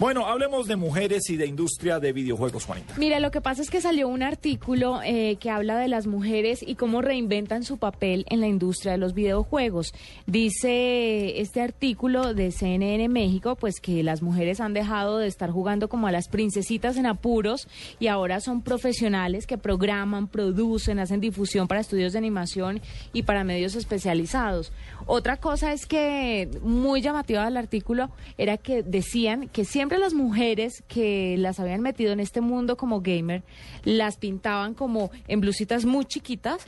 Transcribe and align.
Bueno, 0.00 0.26
hablemos 0.26 0.66
de 0.66 0.74
mujeres 0.74 1.30
y 1.30 1.36
de 1.36 1.46
industria 1.46 2.00
de 2.00 2.12
videojuegos, 2.12 2.64
Juanita. 2.64 2.94
Mira, 2.98 3.20
lo 3.20 3.30
que 3.30 3.40
pasa 3.40 3.62
es 3.62 3.70
que 3.70 3.80
salió 3.80 4.08
un 4.08 4.24
artículo 4.24 5.00
eh, 5.04 5.36
que 5.38 5.50
habla 5.50 5.78
de 5.78 5.86
las 5.86 6.08
mujeres 6.08 6.64
y 6.66 6.74
cómo 6.74 7.00
reinventan 7.00 7.62
su 7.62 7.78
papel 7.78 8.26
en 8.28 8.40
la 8.40 8.48
industria 8.48 8.90
de 8.90 8.98
los 8.98 9.14
videojuegos. 9.14 9.94
Dice 10.26 11.40
este 11.40 11.60
artículo 11.60 12.34
de 12.34 12.50
CNN 12.50 13.08
México, 13.08 13.54
pues 13.54 13.78
que 13.78 14.02
las 14.02 14.20
mujeres 14.20 14.60
han 14.60 14.74
dejado 14.74 15.18
de 15.18 15.28
estar 15.28 15.52
jugando 15.52 15.88
como 15.88 16.08
a 16.08 16.12
las 16.12 16.26
princesitas 16.26 16.96
en 16.96 17.06
apuros 17.06 17.68
y 18.00 18.08
ahora 18.08 18.40
son 18.40 18.62
profesionales 18.62 19.46
que 19.46 19.58
programan, 19.58 20.26
producen, 20.26 20.98
hacen 20.98 21.20
difusión 21.20 21.68
para 21.68 21.80
estudios 21.80 22.14
de 22.14 22.18
animación 22.18 22.80
y 23.12 23.22
para 23.22 23.44
medios 23.44 23.76
especializados. 23.76 24.72
Otra 25.06 25.36
cosa 25.36 25.72
es 25.72 25.86
que 25.86 26.50
muy 26.62 27.00
llamativa 27.00 27.44
del 27.44 27.56
artículo 27.56 28.10
era 28.38 28.56
que 28.56 28.82
decían 28.82 29.48
que 29.48 29.64
siempre 29.64 29.83
siempre 29.84 29.98
las 29.98 30.14
mujeres 30.14 30.82
que 30.88 31.36
las 31.36 31.60
habían 31.60 31.82
metido 31.82 32.14
en 32.14 32.20
este 32.20 32.40
mundo 32.40 32.78
como 32.78 33.02
gamer, 33.02 33.42
las 33.84 34.16
pintaban 34.16 34.72
como 34.72 35.10
en 35.28 35.42
blusitas 35.42 35.84
muy 35.84 36.06
chiquitas, 36.06 36.66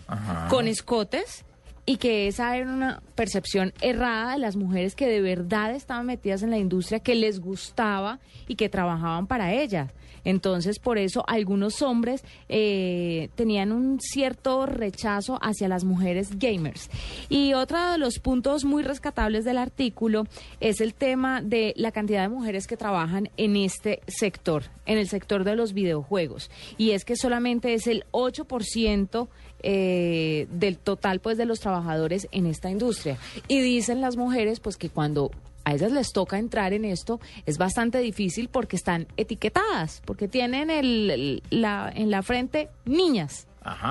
con 0.51 0.69
escotes, 0.69 1.47
y 1.87 1.97
que 1.99 2.27
esa 2.27 2.57
era 2.57 2.71
una 2.71 3.01
percepción 3.15 3.73
errada 3.81 4.33
de 4.33 4.39
las 4.39 4.57
mujeres 4.57 4.97
que 4.97 5.07
de 5.07 5.21
verdad 5.21 5.73
estaban 5.75 6.07
metidas 6.07 6.43
en 6.43 6.51
la 6.51 6.59
industria, 6.59 6.99
que 6.99 7.15
les 7.15 7.41
gustaba 7.41 8.19
y 8.49 8.57
que 8.57 8.69
trabajaban 8.69 9.29
para 9.29 9.55
ellas. 9.55 9.91
Entonces, 10.27 10.81
por 10.81 10.99
eso 10.99 11.23
algunos 11.29 11.83
hombres 11.83 12.25
eh, 12.49 13.31
tenían 13.37 13.71
un 13.71 14.01
cierto 14.01 14.67
rechazo 14.67 15.39
hacia 15.41 15.69
las 15.69 15.85
mujeres 15.85 16.37
gamers. 16.37 16.91
Y 17.29 17.55
otro 17.55 17.93
de 17.93 17.99
los 17.99 18.19
puntos 18.19 18.65
muy 18.65 18.83
rescatables 18.83 19.45
del 19.45 19.57
artículo 19.57 20.25
es 20.59 20.81
el 20.81 20.95
tema 20.95 21.43
de 21.43 21.75
la 21.77 21.93
cantidad 21.93 22.23
de 22.23 22.29
mujeres 22.29 22.67
que 22.67 22.77
trabajan 22.77 23.31
en 23.37 23.55
este 23.55 24.01
sector, 24.09 24.65
en 24.85 24.99
el 24.99 25.09
sector 25.09 25.45
de 25.45 25.55
los 25.55 25.73
videojuegos. 25.73 26.51
Y 26.77 26.91
es 26.91 27.05
que 27.05 27.15
solamente 27.15 27.75
es 27.75 27.87
el 27.87 28.05
8% 28.11 29.29
eh, 29.63 30.47
del 30.51 30.79
total 30.79 31.21
pues 31.21 31.39
de 31.39 31.47
los 31.47 31.61
trabajadores 31.61 32.29
en 32.33 32.47
esta 32.47 32.71
industria. 32.71 33.19
Y 33.49 33.61
dicen 33.61 34.01
las 34.01 34.17
mujeres 34.17 34.61
pues 34.61 34.77
que 34.77 34.89
cuando 34.89 35.31
a 35.65 35.75
ellas 35.75 35.91
les 35.91 36.13
toca 36.13 36.39
entrar 36.39 36.73
en 36.73 36.85
esto, 36.85 37.21
es 37.45 37.59
bastante 37.59 37.99
difícil 37.99 38.49
porque 38.49 38.77
están 38.77 39.09
etiquetadas, 39.17 40.01
porque 40.05 40.29
tienen 40.29 40.71
el, 40.71 41.43
la, 41.51 41.93
en 41.93 42.11
la 42.11 42.23
frente 42.23 42.69
niñas. 42.85 43.49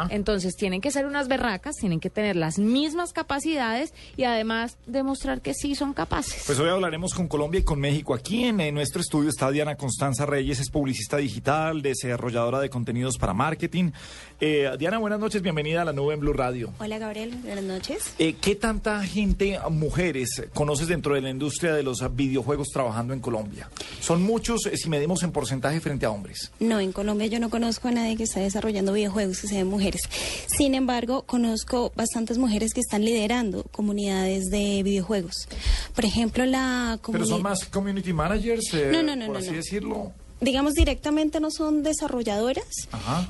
Entonces 0.09 0.55
tienen 0.55 0.81
que 0.81 0.91
ser 0.91 1.05
unas 1.05 1.27
berracas, 1.27 1.75
tienen 1.75 1.99
que 1.99 2.09
tener 2.09 2.35
las 2.35 2.57
mismas 2.57 3.13
capacidades 3.13 3.93
y 4.17 4.23
además 4.23 4.77
demostrar 4.85 5.41
que 5.41 5.53
sí 5.53 5.75
son 5.75 5.93
capaces. 5.93 6.43
Pues 6.45 6.59
hoy 6.59 6.69
hablaremos 6.69 7.13
con 7.13 7.27
Colombia 7.27 7.59
y 7.59 7.63
con 7.63 7.79
México. 7.79 8.13
Aquí 8.13 8.45
en, 8.45 8.57
nuestro 8.73 9.01
estudio 9.01 9.29
está 9.29 9.51
Diana 9.51 9.75
Constanza 9.75 10.25
Reyes, 10.25 10.59
es 10.59 10.69
publicista 10.69 11.17
digital, 11.17 11.81
desarrolladora 11.81 12.59
de 12.59 12.69
contenidos 12.69 13.17
para 13.17 13.33
marketing. 13.33 13.91
Eh, 14.39 14.69
Diana, 14.77 14.97
buenas 14.97 15.19
noches, 15.19 15.41
bienvenida 15.41 15.81
a 15.81 15.85
la 15.85 15.93
nube 15.93 16.13
en 16.13 16.19
Blue 16.19 16.33
Radio. 16.33 16.73
Hola 16.79 16.97
Gabriel, 16.97 17.35
buenas 17.43 17.63
noches. 17.63 18.13
Eh, 18.19 18.35
¿Qué 18.39 18.55
tanta 18.55 19.01
gente, 19.03 19.59
mujeres, 19.69 20.43
conoces 20.53 20.87
dentro 20.87 21.15
de 21.15 21.21
la 21.21 21.29
industria 21.29 21.73
de 21.73 21.83
los 21.83 22.03
videojuegos 22.15 22.69
trabajando 22.69 23.13
en 23.13 23.19
Colombia? 23.19 23.69
¿Son 23.99 24.21
muchos 24.21 24.65
eh, 24.65 24.77
si 24.77 24.89
medimos 24.89 25.23
en 25.23 25.31
porcentaje 25.31 25.79
frente 25.79 26.05
a 26.05 26.11
hombres? 26.11 26.51
No, 26.59 26.79
en 26.79 26.91
Colombia 26.91 27.27
yo 27.27 27.39
no 27.39 27.49
conozco 27.49 27.87
a 27.87 27.91
nadie 27.91 28.15
que 28.15 28.23
esté 28.23 28.41
desarrollando 28.41 28.93
videojuegos 28.93 29.41
que 29.41 29.47
se 29.47 29.64
mujeres. 29.66 30.02
Sin 30.47 30.75
embargo, 30.75 31.23
conozco 31.23 31.91
bastantes 31.95 32.38
mujeres 32.38 32.73
que 32.73 32.81
están 32.81 33.03
liderando 33.03 33.63
comunidades 33.71 34.45
de 34.45 34.83
videojuegos. 34.83 35.47
Por 35.94 36.05
ejemplo, 36.05 36.45
la 36.45 36.99
comunidad... 37.02 37.25
¿Pero 37.25 37.35
son 37.38 37.44
más 37.44 37.66
community 37.66 38.13
managers, 38.13 38.73
eh, 38.73 38.89
no, 38.91 39.03
no, 39.03 39.16
no, 39.16 39.27
por 39.27 39.38
así 39.38 39.53
decirlo? 39.53 40.13
digamos 40.41 40.73
directamente 40.73 41.39
no 41.39 41.49
son 41.49 41.83
desarrolladoras 41.83 42.66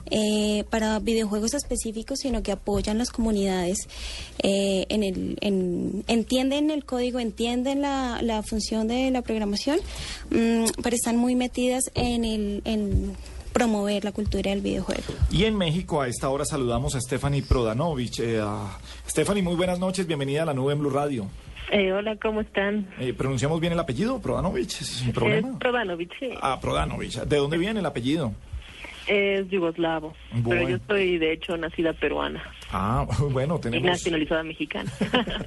eh, 0.09 0.63
para 0.69 0.99
videojuegos 0.99 1.53
específicos, 1.53 2.19
sino 2.19 2.41
que 2.41 2.51
apoyan 2.51 2.97
las 2.97 3.11
comunidades 3.11 3.77
eh, 4.39 4.85
en 4.89 5.03
el, 5.03 5.37
en, 5.41 6.03
entienden 6.07 6.71
el 6.71 6.83
código, 6.83 7.19
entienden 7.19 7.81
la, 7.81 8.21
la 8.21 8.41
función 8.43 8.87
de 8.87 9.11
la 9.11 9.21
programación, 9.21 9.79
mm, 10.31 10.81
pero 10.81 10.95
están 10.95 11.17
muy 11.17 11.35
metidas 11.35 11.83
en 11.93 12.25
el 12.25 12.61
en 12.65 13.15
promover 13.55 14.03
la 14.03 14.11
cultura 14.11 14.51
del 14.51 14.59
videojuego. 14.59 15.01
Y 15.31 15.45
en 15.45 15.55
México 15.57 16.01
a 16.01 16.09
esta 16.09 16.27
hora 16.27 16.43
saludamos 16.43 16.93
a 16.93 16.99
Stephanie 16.99 17.41
Prodanovich. 17.41 18.19
Eh, 18.19 18.43
Stephanie, 19.07 19.41
muy 19.41 19.55
buenas 19.55 19.79
noches, 19.79 20.05
bienvenida 20.05 20.43
a 20.43 20.45
la 20.47 20.53
nube 20.53 20.73
en 20.73 20.79
Blue 20.79 20.89
Radio. 20.89 21.27
Eh, 21.71 21.93
hola, 21.93 22.17
¿cómo 22.21 22.41
están? 22.41 22.85
Eh, 22.99 23.13
¿Pronunciamos 23.13 23.61
bien 23.61 23.71
el 23.71 23.79
apellido, 23.79 24.19
Prodanovich? 24.21 24.81
¿Es 24.81 25.03
un 25.03 25.13
problema? 25.13 25.57
Prodanovich, 25.57 26.11
sí. 26.19 26.31
Ah, 26.41 26.59
Prodanovich. 26.59 27.21
¿De 27.21 27.37
dónde 27.37 27.57
viene 27.57 27.79
el 27.79 27.85
apellido? 27.85 28.33
Es 29.07 29.47
yugoslavo, 29.49 30.13
pero 30.47 30.67
yo 30.67 30.77
soy 30.87 31.19
de 31.19 31.33
hecho 31.33 31.55
nacida 31.57 31.93
peruana. 31.93 32.43
Ah, 32.71 33.05
bueno, 33.31 33.59
tenemos... 33.59 33.85
Y 33.85 33.87
nacionalizada 33.87 34.43
mexicana. 34.43 34.91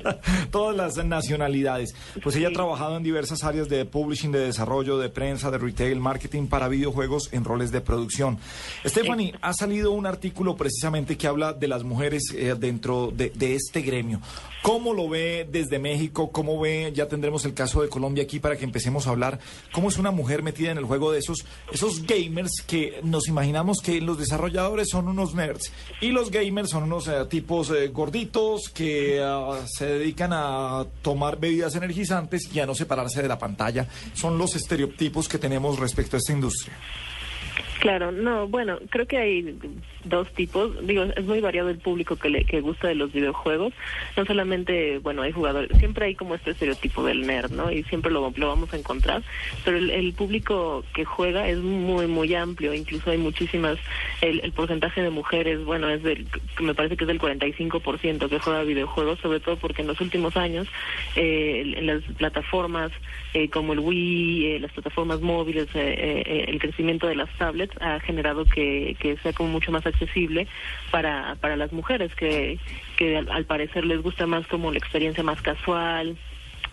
Todas 0.53 0.77
las 0.77 1.05
nacionalidades. 1.05 1.95
Pues 2.23 2.37
ella 2.37 2.49
ha 2.49 2.53
trabajado 2.53 2.97
en 2.97 3.03
diversas 3.03 3.43
áreas 3.43 3.69
de 3.69 3.85
publishing, 3.85 4.31
de 4.31 4.41
desarrollo, 4.41 4.97
de 4.99 5.09
prensa, 5.09 5.51
de 5.51 5.59
retail, 5.59 5.99
marketing 5.99 6.47
para 6.47 6.69
videojuegos 6.69 7.33
en 7.33 7.45
roles 7.45 7.73
de 7.73 7.81
producción. 7.81 8.39
Stephanie, 8.85 9.35
ha 9.41 9.53
salido 9.53 9.91
un 9.91 10.07
artículo 10.07 10.57
precisamente 10.57 11.17
que 11.17 11.27
habla 11.27 11.53
de 11.53 11.67
las 11.67 11.83
mujeres 11.83 12.33
eh, 12.37 12.55
dentro 12.59 13.11
de, 13.13 13.31
de, 13.31 13.57
este 13.57 13.83
gremio. 13.83 14.21
¿Cómo 14.63 14.95
lo 14.95 15.09
ve 15.09 15.49
desde 15.51 15.79
México? 15.79 16.31
¿Cómo 16.31 16.61
ve? 16.61 16.93
Ya 16.95 17.09
tendremos 17.09 17.45
el 17.45 17.55
caso 17.55 17.83
de 17.83 17.89
Colombia 17.89 18.23
aquí 18.23 18.39
para 18.39 18.57
que 18.57 18.65
empecemos 18.65 19.07
a 19.07 19.11
hablar. 19.11 19.41
¿Cómo 19.73 19.89
es 19.89 19.99
una 19.99 20.11
mujer 20.11 20.43
metida 20.43 20.71
en 20.71 20.79
el 20.79 20.85
juego 20.85 21.11
de 21.11 21.19
esos, 21.19 21.45
esos 21.73 22.07
gamers 22.07 22.63
que 22.67 23.01
nos 23.03 23.29
imaginamos 23.29 23.48
que 23.83 24.01
los 24.01 24.19
desarrolladores 24.19 24.89
son 24.91 25.09
unos 25.09 25.35
nerds 25.35 25.73
y 26.01 26.09
los 26.09 26.31
gamers 26.31 26.71
son 26.71 26.85
unos 26.85 27.11
tipos 27.29 27.71
eh, 27.71 27.89
gorditos 27.89 28.69
que 28.69 29.21
ah, 29.23 29.61
se 29.67 29.87
dedican 29.87 30.33
a 30.33 30.87
tomar 31.03 31.39
bebidas 31.39 31.75
energizantes 31.75 32.49
y 32.53 32.61
a 32.61 32.67
no 32.67 32.75
separarse 32.75 33.23
de 33.23 33.29
la 33.29 33.39
pantalla. 33.39 33.89
Son 34.15 34.39
los 34.39 34.55
estereotipos 34.57 35.29
que 35.29 35.39
tenemos 35.39 35.79
respecto 35.79 36.17
a 36.17 36.19
esta 36.19 36.33
industria. 36.33 36.77
Claro, 37.81 38.11
no, 38.11 38.49
bueno, 38.49 38.79
creo 38.91 39.07
que 39.07 39.19
hay 39.19 39.57
dos 40.05 40.29
tipos. 40.33 40.85
Digo, 40.87 41.05
es 41.05 41.25
muy 41.25 41.41
variado 41.41 41.69
el 41.69 41.79
público 41.79 42.17
que 42.17 42.29
le 42.29 42.45
que 42.45 42.61
gusta 42.61 42.89
de 42.89 42.95
los 42.95 43.13
videojuegos. 43.13 43.73
No 44.17 44.25
solamente, 44.25 44.99
bueno, 44.99 45.23
hay 45.23 45.33
jugadores, 45.33 45.71
siempre 45.79 46.07
hay 46.07 46.15
como 46.15 46.35
este 46.35 46.51
estereotipo 46.51 47.05
del 47.05 47.27
nerd, 47.27 47.53
¿no? 47.53 47.71
Y 47.71 47.85
siempre 47.85 48.11
lo, 48.11 48.33
lo 48.35 48.49
vamos 48.49 48.73
a 48.73 48.77
encontrar. 48.77 49.23
Pero 49.65 49.77
el, 49.77 50.13
público 50.19 50.85
que 50.95 51.05
juega 51.05 51.49
es 51.49 51.59
muy, 51.59 52.07
muy 52.07 52.35
amplio. 52.35 52.75
Incluso 52.75 53.11
hay 53.11 53.19
muchísimas, 53.19 53.79
el, 54.21 54.41
el 54.41 54.53
porcentaje 54.53 55.03
de 55.03 55.11
mujeres, 55.11 55.65
bueno, 55.65 55.89
es 55.89 56.03
del, 56.03 56.27
me 56.61 56.75
parece 56.75 56.97
que 56.97 57.05
es 57.05 57.09
del 57.09 57.21
45% 57.21 58.29
que 58.29 58.39
juega 58.41 58.63
videojuegos, 58.65 59.21
sobre 59.21 59.39
todo 59.39 59.57
porque 59.57 59.83
en 59.83 59.89
los 59.89 60.01
últimos 60.01 60.37
años, 60.37 60.67
eh, 61.15 61.79
las 61.83 62.03
plataformas 62.17 62.91
eh, 63.35 63.49
como 63.49 63.75
el 63.75 63.81
Wii, 63.81 64.47
eh, 64.47 64.61
las 64.61 64.73
plataformas 64.73 65.21
móviles, 65.21 65.69
el 65.75 66.59
crecimiento 66.59 67.07
de 67.07 67.15
las 67.15 67.31
tablets 67.39 67.75
ha 67.81 68.01
generado 68.01 68.45
que, 68.45 68.97
sea 69.23 69.33
como 69.33 69.49
mucho 69.51 69.73
más 69.73 69.87
accesible 69.87 70.47
para, 70.91 71.37
para 71.41 71.57
las 71.57 71.73
mujeres 71.73 72.15
que, 72.15 72.59
que 72.97 73.17
al, 73.17 73.45
parecer 73.45 73.85
les 73.85 74.03
gusta 74.03 74.27
más 74.27 74.47
como 74.47 74.71
la 74.71 74.79
experiencia 74.79 75.23
más 75.23 75.41
casual, 75.41 76.17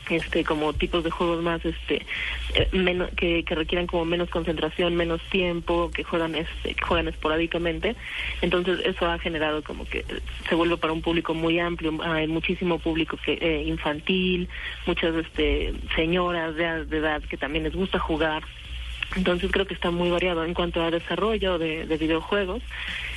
este 0.10 0.44
como 0.44 0.74
tipos 0.74 1.04
de 1.04 1.10
juegos 1.10 1.44
más 1.44 1.64
este 1.66 2.06
eh, 2.54 2.70
menos 2.72 3.10
que, 3.16 3.44
requieran 3.48 3.88
como 3.88 4.06
menos 4.06 4.30
concentración 4.30 4.96
menos 4.96 5.22
tiempo 5.30 5.90
que 5.92 6.04
juegan 6.04 6.36
este 6.36 6.76
juegan 6.82 7.08
esporádicamente. 7.08 7.96
Entonces 8.42 8.80
eso 8.86 9.08
ha 9.08 9.18
generado 9.20 9.64
como 9.64 9.86
que 9.86 10.06
se 10.48 10.56
vuelve 10.56 10.78
para 10.78 10.94
un 10.94 11.02
público 11.02 11.34
muy 11.34 11.60
amplio. 11.60 11.98
Hay 12.04 12.28
muchísimo 12.28 12.80
público 12.80 13.18
que 13.18 13.34
eh, 13.34 13.64
infantil 13.64 14.50
muchas 14.86 15.16
este 15.16 15.74
señoras 15.96 16.56
de 16.56 16.98
edad 16.98 17.24
que 17.24 17.38
también 17.38 17.64
les 17.64 17.74
gusta 17.74 18.00
jugar 18.00 18.44
entonces 19.16 19.52
creo 19.52 19.66
que 19.66 19.74
está 19.74 19.92
muy 19.92 20.10
variado 20.10 20.44
en 20.44 20.54
cuanto 20.54 20.82
a 20.82 20.92
desarrollo 20.92 21.58
de, 21.58 21.86
videojuegos. 21.98 22.62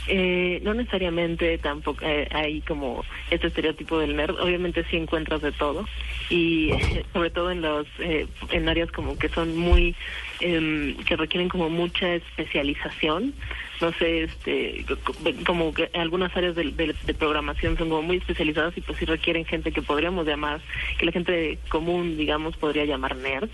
Eh, 0.07 0.61
no 0.62 0.73
necesariamente 0.73 1.59
tampoco 1.59 2.03
eh, 2.03 2.27
hay 2.33 2.62
como 2.62 3.05
este 3.31 3.49
estereotipo 3.49 3.99
del 3.99 4.17
nerd. 4.17 4.39
Obviamente 4.41 4.85
sí 4.91 4.97
encuentras 4.97 5.43
de 5.43 5.53
todo 5.53 5.87
y 6.31 6.71
sobre 7.12 7.31
todo 7.31 7.51
en 7.51 7.62
los 7.62 7.87
eh, 7.99 8.27
en 8.51 8.69
áreas 8.69 8.91
como 8.93 9.19
que 9.19 9.29
son 9.29 9.57
muy 9.57 9.95
em, 10.41 10.97
que 11.05 11.17
requieren 11.17 11.49
como 11.49 11.69
mucha 11.69 12.15
especialización. 12.15 13.35
No 13.81 13.93
sé, 13.93 14.25
este 14.25 14.85
como 15.47 15.73
que 15.75 15.91
algunas 15.95 16.37
áreas 16.37 16.57
de, 16.57 16.65
de, 16.73 17.15
programación 17.15 17.77
son 17.77 17.89
como 17.91 18.03
muy 18.03 18.17
especializadas 18.17 18.77
y 18.77 18.81
pues 18.81 18.99
sí 18.99 19.05
requieren 19.05 19.45
gente 19.45 19.73
que 19.73 19.83
podríamos 19.83 20.27
llamar 20.27 20.61
que 20.99 21.07
la 21.07 21.12
gente 21.12 21.59
común 21.69 22.17
digamos 22.17 22.57
podría 22.57 22.85
llamar 22.87 23.15
nerds 23.17 23.53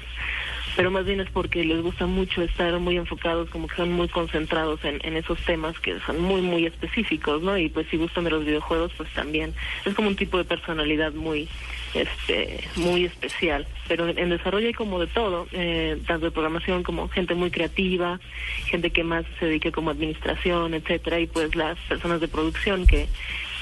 pero 0.77 0.91
más 0.91 1.05
bien 1.05 1.21
es 1.21 1.31
porque 1.31 1.65
les 1.65 1.81
gusta 1.83 2.07
mucho 2.07 2.43
estar 2.43 2.79
muy 2.79 2.97
enfocados, 2.97 3.49
como 3.51 3.69
que 3.69 3.77
son 3.77 3.93
muy 3.93 4.09
concentrados 4.09 4.85
en, 4.85 5.01
en 5.05 5.17
esos 5.17 5.39
temas 5.41 5.79
que 5.79 5.99
son 6.01 6.21
muy, 6.21 6.43
muy 6.43 6.67
específicos, 6.67 7.43
¿no? 7.43 7.57
Y 7.57 7.69
pues 7.69 7.87
si 7.91 7.97
gustan 7.97 8.25
de 8.25 8.31
los 8.31 8.45
videojuegos, 8.45 8.93
pues 8.97 9.09
también 9.13 9.55
es 9.85 9.95
como 9.95 10.09
un 10.09 10.17
tipo 10.17 10.37
de 10.39 10.45
personalidad 10.45 11.13
muy, 11.13 11.49
este, 11.95 12.61
muy 12.77 13.05
especial. 13.05 13.67
Pero 13.87 14.09
en, 14.09 14.31
desarrollo 14.31 14.67
hay 14.67 14.75
como 14.75 14.99
de 14.99 15.07
todo, 15.07 15.47
eh, 15.53 16.01
tanto 16.07 16.27
de 16.27 16.33
programación 16.33 16.83
como 16.83 17.09
gente 17.09 17.35
muy 17.35 17.51
creativa, 17.51 18.19
gente 18.67 18.91
que 18.91 19.05
más 19.05 19.25
se 19.39 19.47
dedique 19.47 19.71
como 19.71 19.91
administración, 19.91 20.75
etcétera, 20.75 21.21
y 21.21 21.27
pues 21.27 21.55
las 21.55 21.79
personas 21.89 22.21
de 22.21 22.29
producción 22.29 22.87
que 22.87 23.07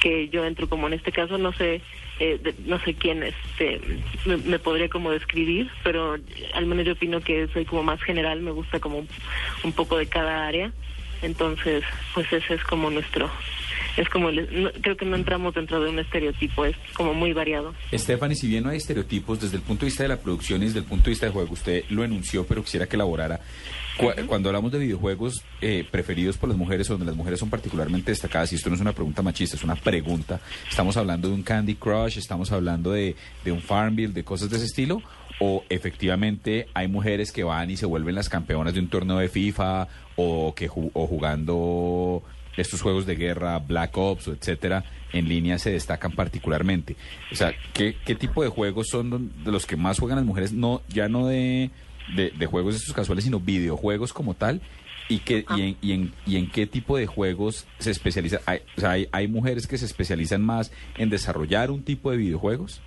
que 0.03 0.29
yo 0.31 0.45
entro 0.45 0.69
como 0.69 0.89
en 0.89 0.95
este 0.95 1.13
caso 1.13 1.39
no 1.39 1.53
sé 1.53 1.81
eh, 2.25 2.55
no 2.67 2.79
sé 2.81 2.95
quién 2.95 3.25
este 3.25 3.81
me, 4.25 4.59
podría 4.61 4.89
como 4.89 5.11
describir 5.11 5.69
pero 5.83 6.17
al 6.55 6.67
menos 6.67 6.87
yo 6.87 6.93
opino 6.93 7.21
que 7.21 7.49
soy 7.49 7.65
como 7.65 7.83
más 7.83 8.01
general 8.01 8.41
me 8.41 8.53
gusta 8.53 8.79
como 8.79 9.05
un, 9.65 9.73
poco 9.73 9.97
de 9.97 10.07
cada 10.07 10.47
área. 10.47 10.73
Entonces 11.21 11.83
pues 12.15 12.33
ese 12.33 12.55
es 12.55 12.63
como 12.63 12.91
nuestro 12.91 13.29
es 13.97 14.09
como 14.09 14.29
creo 14.81 14.97
que 14.97 15.05
no 15.05 15.17
entramos 15.17 15.55
dentro 15.55 15.83
de 15.83 15.91
un 15.91 15.99
estereotipo 15.99 16.65
es 16.65 16.77
como 16.95 17.15
muy 17.15 17.33
variado. 17.33 17.75
Stephanie 17.93 18.37
si 18.37 18.49
bien 18.49 18.65
no 18.65 18.71
hay 18.71 18.79
estereotipos 18.79 19.41
desde 19.41 19.57
el 19.57 19.63
punto 19.63 19.81
de 19.81 19.87
vista 19.87 20.03
de 20.03 20.09
la 20.09 20.19
producción 20.19 20.63
y 20.63 20.67
desde 20.67 20.81
el 20.81 20.85
punto 20.85 21.05
de 21.05 21.11
vista 21.11 21.27
del 21.27 21.33
juego 21.33 21.53
usted 21.53 21.85
lo 21.91 22.05
enunció 22.05 22.47
pero 22.47 22.63
quisiera 22.63 22.87
que 22.87 22.97
elaborara. 22.97 23.41
Cuando 24.27 24.49
hablamos 24.49 24.73
de 24.73 24.79
videojuegos 24.79 25.45
eh, 25.61 25.87
preferidos 25.89 26.39
por 26.39 26.49
las 26.49 26.57
mujeres 26.57 26.89
o 26.89 26.95
donde 26.95 27.07
las 27.07 27.15
mujeres 27.15 27.39
son 27.39 27.51
particularmente 27.51 28.11
destacadas, 28.11 28.51
y 28.53 28.57
esto 28.57 28.71
no 28.71 28.75
es 28.75 28.81
una 28.81 28.95
pregunta 28.95 29.23
machista, 29.23 29.57
es 29.57 29.65
una 29.65 29.77
pregunta, 29.77 30.41
estamos 30.69 30.97
hablando 30.97 31.29
de 31.29 31.35
un 31.35 31.43
Candy 31.43 31.75
Crush, 31.75 32.17
estamos 32.17 32.51
hablando 32.53 32.93
de, 32.93 33.15
de 33.45 33.53
un 33.53 33.61
Farmville, 33.61 34.13
de 34.13 34.25
cosas 34.25 34.49
de 34.49 34.57
ese 34.57 34.67
estilo, 34.67 35.03
o 35.41 35.65
efectivamente 35.69 36.69
hay 36.73 36.89
mujeres 36.89 37.33
que 37.33 37.45
van 37.45 37.71
y 37.71 37.77
se 37.77 37.87
vuelven 37.87 38.15
las 38.15 38.29
campeonas 38.29 38.75
de 38.75 38.81
un 38.81 38.89
torneo 38.89 39.19
de 39.19 39.29
FIFA 39.29 39.89
o 40.17 40.55
que 40.55 40.71
o 40.71 41.07
jugando 41.07 42.23
estos 42.57 42.83
juegos 42.83 43.07
de 43.07 43.17
guerra, 43.17 43.59
Black 43.59 43.97
Ops, 43.97 44.29
etcétera, 44.29 44.85
en 45.13 45.29
línea 45.29 45.59
se 45.59 45.71
destacan 45.71 46.13
particularmente. 46.13 46.97
O 47.31 47.35
sea, 47.35 47.55
¿qué, 47.73 47.97
qué 48.05 48.15
tipo 48.15 48.43
de 48.43 48.49
juegos 48.49 48.89
son 48.89 49.33
de 49.45 49.53
los 49.53 49.67
que 49.67 49.77
más 49.77 49.99
juegan 49.99 50.17
las 50.17 50.27
mujeres? 50.27 50.53
No, 50.53 50.83
ya 50.89 51.09
no 51.09 51.27
de 51.27 51.71
de, 52.15 52.31
de 52.31 52.47
juegos 52.47 52.77
estos 52.77 52.95
casuales, 52.95 53.25
sino 53.25 53.41
videojuegos 53.41 54.13
como 54.13 54.35
tal. 54.35 54.61
¿Y, 55.09 55.19
que, 55.19 55.45
y, 55.57 55.61
en, 55.61 55.77
y, 55.83 55.93
en, 55.93 56.15
¿Y 56.27 56.37
en 56.37 56.51
qué 56.51 56.67
tipo 56.67 56.97
de 56.97 57.07
juegos 57.07 57.67
se 57.79 57.91
especializa? 57.91 58.41
Hay, 58.47 58.61
o 58.77 58.81
sea, 58.81 58.93
hay, 58.93 59.09
hay 59.13 59.29
mujeres 59.29 59.67
que 59.67 59.77
se 59.77 59.85
especializan 59.85 60.43
más 60.43 60.73
en 60.97 61.11
desarrollar 61.11 61.71
un 61.71 61.83
tipo 61.83 62.11
de 62.11 62.17
videojuegos. 62.17 62.81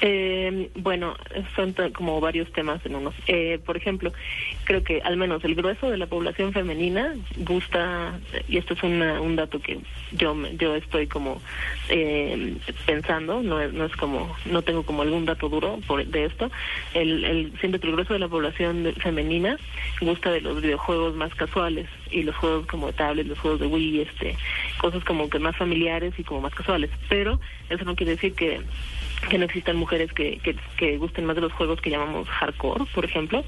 Eh, 0.00 0.70
bueno, 0.74 1.16
son 1.54 1.74
como 1.92 2.20
varios 2.20 2.52
temas 2.52 2.84
en 2.84 2.96
uno. 2.96 3.12
Eh, 3.26 3.58
por 3.64 3.76
ejemplo, 3.76 4.12
creo 4.64 4.84
que 4.84 5.00
al 5.02 5.16
menos 5.16 5.44
el 5.44 5.54
grueso 5.54 5.90
de 5.90 5.96
la 5.96 6.06
población 6.06 6.52
femenina 6.52 7.14
gusta, 7.38 8.18
y 8.48 8.58
esto 8.58 8.74
es 8.74 8.82
un 8.82 9.36
dato 9.36 9.60
que 9.60 9.78
yo 10.12 10.36
yo 10.58 10.74
estoy 10.74 11.06
como 11.06 11.40
eh, 11.88 12.56
pensando, 12.84 13.42
no 13.42 13.60
es, 13.60 13.72
no 13.72 13.84
es 13.84 13.96
como, 13.96 14.34
no 14.44 14.62
tengo 14.62 14.82
como 14.82 15.02
algún 15.02 15.24
dato 15.24 15.48
duro 15.48 15.78
por, 15.86 16.04
de 16.04 16.24
esto, 16.24 16.50
el, 16.94 17.24
el, 17.24 17.52
siento 17.60 17.80
que 17.80 17.86
el 17.86 17.92
grueso 17.92 18.12
de 18.12 18.18
la 18.18 18.28
población 18.28 18.94
femenina 19.00 19.56
gusta 20.00 20.30
de 20.30 20.40
los 20.40 20.60
videojuegos 20.60 21.14
más 21.14 21.34
casuales 21.34 21.88
y 22.10 22.22
los 22.22 22.36
juegos 22.36 22.66
como 22.66 22.88
de 22.88 22.92
tablet, 22.94 23.26
los 23.26 23.38
juegos 23.38 23.60
de 23.60 23.66
Wii, 23.66 24.02
este, 24.02 24.36
cosas 24.78 25.04
como 25.04 25.28
que 25.30 25.38
más 25.38 25.56
familiares 25.56 26.14
y 26.18 26.24
como 26.24 26.40
más 26.40 26.54
casuales, 26.54 26.90
pero 27.08 27.40
eso 27.70 27.84
no 27.84 27.96
quiere 27.96 28.12
decir 28.12 28.34
que 28.34 28.60
que 29.28 29.38
no 29.38 29.44
existan 29.46 29.76
mujeres 29.76 30.12
que, 30.12 30.38
que, 30.76 30.96
gusten 30.98 31.24
más 31.24 31.36
de 31.36 31.42
los 31.42 31.52
juegos 31.52 31.80
que 31.80 31.90
llamamos 31.90 32.28
hardcore, 32.28 32.84
por 32.94 33.04
ejemplo. 33.04 33.44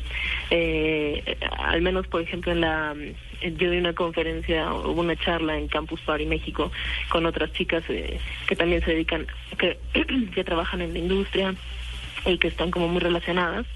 Eh, 0.51 1.37
al 1.59 1.83
menos, 1.83 2.07
por 2.07 2.21
ejemplo, 2.21 2.53
en 2.53 2.61
la 2.61 2.95
yo 3.41 3.71
di 3.71 3.79
una 3.79 3.93
conferencia, 3.93 4.73
hubo 4.73 5.01
una 5.01 5.17
charla 5.17 5.57
en 5.57 5.69
Campus 5.69 6.01
Party 6.01 6.27
México 6.27 6.73
con 7.09 7.27
otras 7.27 7.53
chicas 7.53 7.85
eh, 7.89 8.19
que 8.47 8.57
también 8.57 8.85
se 8.85 8.93
dedican, 8.93 9.27
que, 9.57 9.79
que 10.35 10.45
trabajan 10.45 10.83
en 10.83 10.93
la 10.93 10.99
industria 10.99 11.55
y 12.27 12.39
que 12.39 12.49
están 12.49 12.71
como 12.71 12.89
muy 12.89 13.01
relacionadas. 13.01 13.67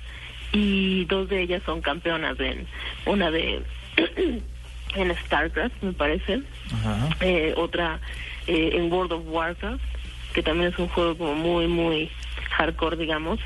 Y 0.52 1.06
dos 1.06 1.28
de 1.28 1.42
ellas 1.42 1.62
son 1.64 1.80
campeonas 1.80 2.38
en 2.40 2.66
una 3.06 3.30
de 3.30 3.62
en 4.94 5.16
StarCraft, 5.24 5.82
me 5.82 5.92
parece, 5.92 6.42
eh, 7.20 7.54
otra 7.56 8.00
eh, 8.46 8.72
en 8.74 8.92
World 8.92 9.12
of 9.12 9.22
Warcraft 9.26 9.82
que 10.32 10.42
también 10.42 10.72
es 10.72 10.78
un 10.78 10.88
juego 10.88 11.16
como 11.16 11.34
muy, 11.34 11.66
muy 11.66 12.10
hardcore, 12.50 12.96
digamos. 12.96 13.40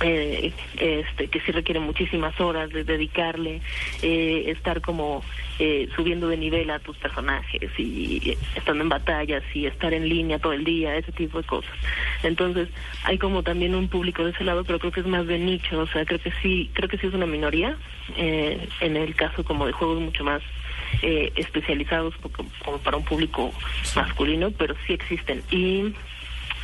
Eh, 0.00 0.52
este 0.78 1.26
que 1.26 1.40
sí 1.40 1.50
requiere 1.50 1.80
muchísimas 1.80 2.40
horas 2.40 2.70
de 2.70 2.84
dedicarle 2.84 3.60
eh, 4.00 4.44
estar 4.46 4.80
como 4.80 5.24
eh, 5.58 5.88
subiendo 5.96 6.28
de 6.28 6.36
nivel 6.36 6.70
a 6.70 6.78
tus 6.78 6.96
personajes 6.98 7.68
y 7.76 8.36
estando 8.54 8.84
en 8.84 8.90
batallas 8.90 9.42
y 9.54 9.66
estar 9.66 9.92
en 9.92 10.08
línea 10.08 10.38
todo 10.38 10.52
el 10.52 10.62
día 10.62 10.94
ese 10.94 11.10
tipo 11.10 11.38
de 11.38 11.48
cosas 11.48 11.72
entonces 12.22 12.68
hay 13.02 13.18
como 13.18 13.42
también 13.42 13.74
un 13.74 13.88
público 13.88 14.24
de 14.24 14.30
ese 14.30 14.44
lado 14.44 14.62
pero 14.62 14.78
creo 14.78 14.92
que 14.92 15.00
es 15.00 15.06
más 15.06 15.26
de 15.26 15.36
nicho 15.36 15.80
o 15.80 15.86
sea 15.88 16.04
creo 16.04 16.20
que 16.20 16.32
sí 16.42 16.70
creo 16.74 16.88
que 16.88 16.98
sí 16.98 17.08
es 17.08 17.14
una 17.14 17.26
minoría 17.26 17.76
en 18.16 18.96
el 18.96 19.16
caso 19.16 19.42
como 19.42 19.66
de 19.66 19.72
juegos 19.72 20.00
mucho 20.00 20.22
más 20.22 20.42
eh, 21.02 21.32
especializados 21.36 22.14
como 22.64 22.78
para 22.78 22.96
un 22.96 23.04
público 23.04 23.52
masculino, 23.94 24.50
pero 24.50 24.74
sí 24.86 24.92
existen. 24.92 25.42
Y 25.50 25.92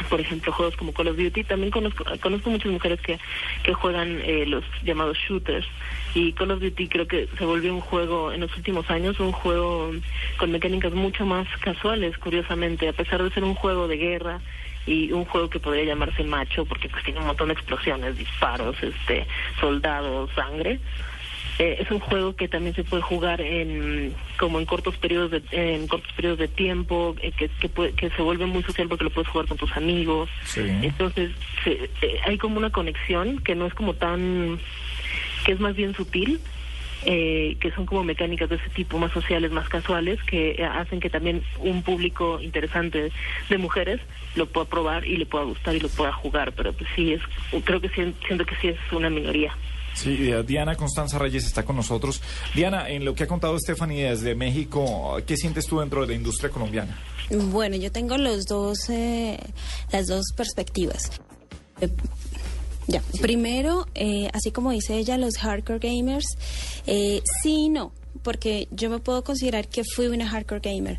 por 0.08 0.20
ejemplo, 0.20 0.52
juegos 0.52 0.76
como 0.76 0.92
Call 0.92 1.08
of 1.08 1.16
Duty. 1.16 1.44
También 1.44 1.70
conozco, 1.70 2.04
conozco 2.20 2.50
muchas 2.50 2.72
mujeres 2.72 3.00
que, 3.00 3.18
que 3.62 3.74
juegan 3.74 4.20
eh, 4.24 4.44
los 4.46 4.64
llamados 4.82 5.16
shooters. 5.16 5.66
Y 6.14 6.32
Call 6.32 6.50
of 6.50 6.60
Duty 6.60 6.88
creo 6.88 7.06
que 7.06 7.28
se 7.38 7.44
volvió 7.44 7.74
un 7.74 7.80
juego 7.80 8.32
en 8.32 8.40
los 8.40 8.54
últimos 8.56 8.90
años, 8.90 9.18
un 9.20 9.32
juego 9.32 9.92
con 10.36 10.50
mecánicas 10.50 10.92
mucho 10.92 11.26
más 11.26 11.46
casuales, 11.60 12.16
curiosamente. 12.18 12.88
A 12.88 12.92
pesar 12.92 13.22
de 13.22 13.30
ser 13.30 13.44
un 13.44 13.54
juego 13.54 13.88
de 13.88 13.96
guerra 13.96 14.40
y 14.86 15.12
un 15.12 15.24
juego 15.24 15.48
que 15.48 15.60
podría 15.60 15.84
llamarse 15.84 16.24
macho, 16.24 16.64
porque 16.64 16.88
pues 16.88 17.04
tiene 17.04 17.20
un 17.20 17.26
montón 17.26 17.48
de 17.48 17.54
explosiones, 17.54 18.18
disparos, 18.18 18.76
este 18.82 19.26
soldados, 19.60 20.30
sangre. 20.34 20.80
Eh, 21.58 21.76
es 21.80 21.90
un 21.90 22.00
juego 22.00 22.34
que 22.34 22.48
también 22.48 22.74
se 22.74 22.82
puede 22.82 23.02
jugar 23.02 23.40
en 23.40 24.12
como 24.38 24.58
en 24.58 24.66
cortos 24.66 24.96
periodos 24.96 25.30
de, 25.30 25.42
en 25.52 25.86
cortos 25.86 26.10
periodos 26.12 26.40
de 26.40 26.48
tiempo 26.48 27.14
eh, 27.22 27.30
que 27.30 27.48
que, 27.48 28.10
se 28.10 28.22
vuelve 28.22 28.46
muy 28.46 28.64
social 28.64 28.88
porque 28.88 29.04
lo 29.04 29.10
puedes 29.10 29.28
jugar 29.28 29.46
con 29.46 29.56
tus 29.56 29.76
amigos. 29.76 30.28
Entonces 30.56 31.30
eh, 31.66 31.88
hay 32.26 32.38
como 32.38 32.58
una 32.58 32.70
conexión 32.70 33.38
que 33.38 33.54
no 33.54 33.66
es 33.66 33.74
como 33.74 33.94
tan 33.94 34.58
que 35.46 35.52
es 35.52 35.60
más 35.60 35.76
bien 35.76 35.94
sutil 35.94 36.40
que 37.04 37.70
son 37.76 37.84
como 37.84 38.02
mecánicas 38.02 38.48
de 38.48 38.56
ese 38.56 38.70
tipo, 38.70 38.98
más 38.98 39.12
sociales, 39.12 39.52
más 39.52 39.68
casuales, 39.68 40.22
que 40.22 40.64
hacen 40.64 41.00
que 41.00 41.10
también 41.10 41.42
un 41.58 41.82
público 41.82 42.40
interesante 42.40 43.12
de 43.50 43.58
mujeres 43.58 44.00
lo 44.36 44.46
pueda 44.46 44.66
probar 44.66 45.06
y 45.06 45.18
le 45.18 45.26
pueda 45.26 45.44
gustar 45.44 45.74
y 45.74 45.80
lo 45.80 45.90
pueda 45.90 46.14
jugar, 46.14 46.52
pero 46.52 46.72
pues 46.72 46.88
sí, 46.96 47.12
es 47.12 47.20
creo 47.64 47.82
que 47.82 47.90
siento 47.90 48.46
que 48.46 48.56
sí 48.56 48.68
es 48.68 48.78
una 48.90 49.10
minoría. 49.10 49.54
Sí, 49.94 50.31
eh, 50.31 50.43
Diana 50.43 50.76
Constanza 50.76 51.19
Reyes 51.19 51.46
está 51.46 51.64
con 51.64 51.76
nosotros. 51.76 52.20
Diana, 52.55 52.88
en 52.88 53.05
lo 53.05 53.14
que 53.14 53.25
ha 53.25 53.26
contado 53.26 53.58
Stephanie 53.58 54.10
desde 54.10 54.34
México, 54.34 55.17
¿qué 55.27 55.36
sientes 55.36 55.67
tú 55.67 55.81
dentro 55.81 56.03
de 56.03 56.08
la 56.08 56.15
industria 56.15 56.51
colombiana? 56.51 56.98
Bueno, 57.31 57.77
yo 57.77 57.91
tengo 57.91 58.19
los 58.19 58.44
dos, 58.44 58.91
eh, 58.91 59.39
las 59.93 60.06
dos 60.06 60.27
perspectivas. 60.36 61.13
Eh, 61.81 61.89
ya, 62.86 63.03
primero, 63.22 63.86
así 64.34 64.51
como 64.51 64.72
dice 64.72 64.96
ella, 64.98 65.17
los 65.17 65.39
hardcore 65.39 65.79
gamers, 65.79 66.27
sí 66.84 67.65
y 67.65 67.69
no 67.70 67.93
porque 68.22 68.69
yo 68.70 68.91
me 68.91 69.01
puedo 69.01 69.24
considerar 69.24 69.69
que 69.69 69.82
fui 69.84 70.06
una 70.06 70.29
hardcore 70.29 70.60
gamer. 70.60 70.98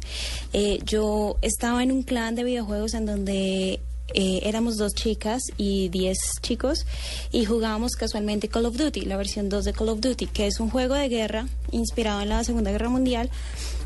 yo 0.84 1.38
estaba 1.42 1.82
en 1.84 1.92
un 1.92 2.04
clan 2.04 2.36
de 2.36 2.44
videojuegos 2.44 2.94
en 2.94 3.06
donde 3.06 3.82
eh, 4.14 4.42
éramos 4.44 4.78
dos 4.78 4.94
chicas 4.94 5.42
y 5.58 5.90
diez 5.90 6.18
chicos 6.42 6.86
y 7.32 7.46
jugábamos 7.46 7.94
casualmente 7.94 8.48
Call 8.48 8.66
of 8.68 8.78
Duty, 8.78 9.02
la 9.02 9.18
versión 9.18 9.50
2 9.50 9.66
de 9.66 9.74
Call 9.74 9.90
of 9.90 10.00
Duty, 10.00 10.28
que 10.28 10.48
es 10.48 10.60
un 10.60 10.70
juego 10.70 10.94
de 10.94 11.10
guerra 11.10 11.48
inspirado 11.72 12.22
en 12.22 12.30
la 12.30 12.44
Segunda 12.44 12.72
Guerra 12.72 12.90
Mundial. 12.90 13.30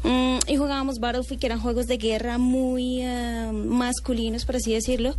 Mm, 0.04 0.40
y 0.48 0.56
jugábamos 0.56 1.00
Battlefield, 1.00 1.40
que 1.40 1.48
eran 1.48 1.60
juegos 1.60 1.88
de 1.88 1.98
guerra 1.98 2.38
muy 2.38 3.02
eh, 3.02 3.52
masculinos, 3.54 4.46
por 4.46 4.58
así 4.58 4.74
decirlo, 4.74 5.16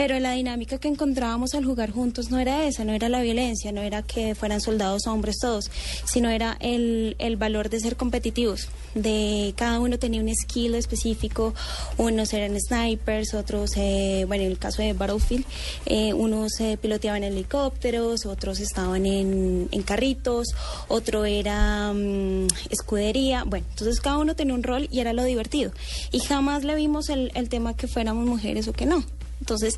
pero 0.00 0.18
la 0.18 0.32
dinámica 0.32 0.78
que 0.78 0.88
encontrábamos 0.88 1.52
al 1.52 1.66
jugar 1.66 1.90
juntos 1.90 2.30
no 2.30 2.38
era 2.38 2.64
esa, 2.64 2.86
no 2.86 2.94
era 2.94 3.10
la 3.10 3.20
violencia, 3.20 3.70
no 3.70 3.82
era 3.82 4.00
que 4.00 4.34
fueran 4.34 4.62
soldados 4.62 5.06
hombres 5.06 5.36
todos, 5.38 5.70
sino 6.06 6.30
era 6.30 6.56
el, 6.58 7.16
el 7.18 7.36
valor 7.36 7.68
de 7.68 7.80
ser 7.80 7.96
competitivos, 7.96 8.70
de 8.94 9.52
cada 9.58 9.78
uno 9.78 9.98
tenía 9.98 10.22
un 10.22 10.34
skill 10.34 10.74
específico, 10.76 11.52
unos 11.98 12.32
eran 12.32 12.58
snipers, 12.58 13.34
otros, 13.34 13.72
eh, 13.76 14.24
bueno, 14.26 14.44
en 14.44 14.52
el 14.52 14.58
caso 14.58 14.80
de 14.80 14.94
Battlefield, 14.94 15.44
eh, 15.84 16.14
unos 16.14 16.58
eh, 16.60 16.78
piloteaban 16.80 17.22
helicópteros, 17.22 18.24
otros 18.24 18.60
estaban 18.60 19.04
en, 19.04 19.68
en 19.70 19.82
carritos, 19.82 20.46
otro 20.88 21.26
era 21.26 21.92
mm, 21.92 22.46
escudería, 22.70 23.44
bueno, 23.44 23.66
entonces 23.68 24.00
cada 24.00 24.16
uno 24.16 24.34
tenía 24.34 24.54
un 24.54 24.62
rol 24.62 24.88
y 24.90 25.00
era 25.00 25.12
lo 25.12 25.24
divertido. 25.24 25.72
Y 26.10 26.20
jamás 26.20 26.64
le 26.64 26.74
vimos 26.74 27.10
el, 27.10 27.32
el 27.34 27.50
tema 27.50 27.76
que 27.76 27.86
fuéramos 27.86 28.26
mujeres 28.26 28.66
o 28.66 28.72
que 28.72 28.86
no. 28.86 29.04
Entonces, 29.40 29.76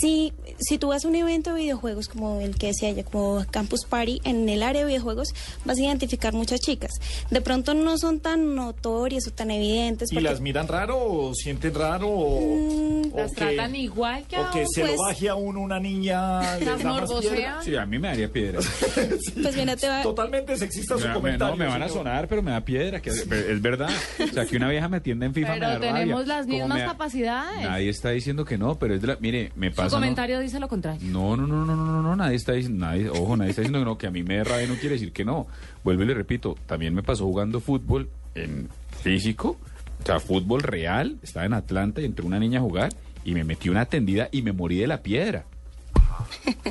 si, 0.00 0.32
si 0.58 0.78
tú 0.78 0.88
vas 0.88 1.04
a 1.04 1.08
un 1.08 1.14
evento 1.14 1.54
de 1.54 1.62
videojuegos 1.62 2.08
como 2.08 2.40
el 2.40 2.56
que 2.56 2.68
decía 2.68 2.88
ella, 2.90 3.04
como 3.04 3.44
Campus 3.50 3.84
Party, 3.84 4.20
en 4.24 4.48
el 4.48 4.62
área 4.62 4.82
de 4.82 4.88
videojuegos 4.88 5.34
vas 5.64 5.78
a 5.78 5.82
identificar 5.82 6.32
muchas 6.32 6.60
chicas. 6.60 6.90
De 7.30 7.40
pronto 7.40 7.74
no 7.74 7.96
son 7.98 8.20
tan 8.20 8.54
notorias 8.54 9.26
o 9.26 9.30
tan 9.30 9.50
evidentes. 9.50 10.12
¿Y 10.12 10.20
las 10.20 10.40
miran 10.40 10.68
raro 10.68 10.98
o 10.98 11.34
sienten 11.34 11.74
raro? 11.74 12.08
O, 12.08 12.40
mm, 12.40 13.16
las 13.16 13.32
tratan 13.32 13.74
igual 13.76 14.24
que 14.26 14.36
a 14.36 14.42
O 14.42 14.50
que 14.50 14.64
se 14.66 14.82
lo 14.82 14.88
pues 14.88 14.98
baje 14.98 15.28
a 15.28 15.34
uno 15.34 15.60
una 15.60 15.80
niña. 15.80 16.58
Las 16.58 16.84
morbosean. 16.84 17.62
Sí, 17.62 17.76
a 17.76 17.86
mí 17.86 17.98
me 17.98 18.08
daría 18.08 18.30
piedra. 18.30 18.60
Pues 19.46 19.56
mira, 19.56 19.76
te 19.76 19.88
va... 19.88 20.02
Totalmente 20.02 20.56
sexista 20.56 20.98
su 20.98 21.12
comentario. 21.12 21.54
no, 21.54 21.56
me 21.56 21.66
van 21.66 21.82
a 21.82 21.88
sonar, 21.88 22.26
pero 22.26 22.42
me 22.42 22.50
da 22.50 22.62
piedra. 22.62 23.00
Que, 23.00 23.10
es 23.10 23.60
verdad. 23.60 23.90
O 24.18 24.32
sea, 24.32 24.46
que 24.46 24.56
una 24.56 24.68
vieja 24.68 24.88
me 24.88 24.96
atiende 24.96 25.26
en 25.26 25.34
FIFA 25.34 25.54
pero 25.54 25.66
me 25.66 25.72
da 25.72 25.80
tenemos 25.80 26.26
las 26.26 26.46
mismas 26.46 26.82
capacidades. 26.82 27.62
Nadie 27.62 27.90
está 27.90 28.10
diciendo 28.10 28.44
que 28.44 28.58
no, 28.58 28.78
pero 28.78 28.94
es 28.94 29.00
de 29.00 29.08
la... 29.08 29.16
Mire, 29.20 29.52
me 29.54 29.70
pasa... 29.70 29.95
Comentario 30.00 30.40
dice 30.40 30.60
lo 30.60 30.68
contrario. 30.68 31.00
No, 31.10 31.36
no, 31.36 31.46
no, 31.46 31.64
no, 31.64 31.76
no, 31.76 32.02
no, 32.02 32.16
nadie 32.16 32.36
está 32.36 32.52
diciendo... 32.52 32.86
Nadie, 32.86 33.08
ojo, 33.08 33.36
nadie 33.36 33.50
está 33.50 33.62
diciendo 33.62 33.80
que 33.80 33.84
no, 33.84 33.98
que 33.98 34.06
a 34.06 34.10
mí 34.10 34.22
me 34.22 34.42
rabia 34.44 34.66
no 34.66 34.74
quiere 34.74 34.94
decir 34.94 35.12
que 35.12 35.24
no. 35.24 35.46
Vuelvo 35.84 36.02
y 36.02 36.06
le 36.06 36.14
repito, 36.14 36.56
también 36.66 36.94
me 36.94 37.02
pasó 37.02 37.24
jugando 37.24 37.60
fútbol 37.60 38.08
en 38.34 38.68
físico, 39.02 39.56
o 40.02 40.06
sea, 40.06 40.20
fútbol 40.20 40.62
real. 40.62 41.18
Estaba 41.22 41.46
en 41.46 41.54
Atlanta 41.54 42.00
y 42.00 42.04
entró 42.04 42.26
una 42.26 42.38
niña 42.38 42.60
a 42.60 42.62
jugar 42.62 42.92
y 43.24 43.34
me 43.34 43.44
metí 43.44 43.68
una 43.68 43.86
tendida 43.86 44.28
y 44.30 44.42
me 44.42 44.52
morí 44.52 44.78
de 44.78 44.86
la 44.86 45.02
piedra. 45.02 45.44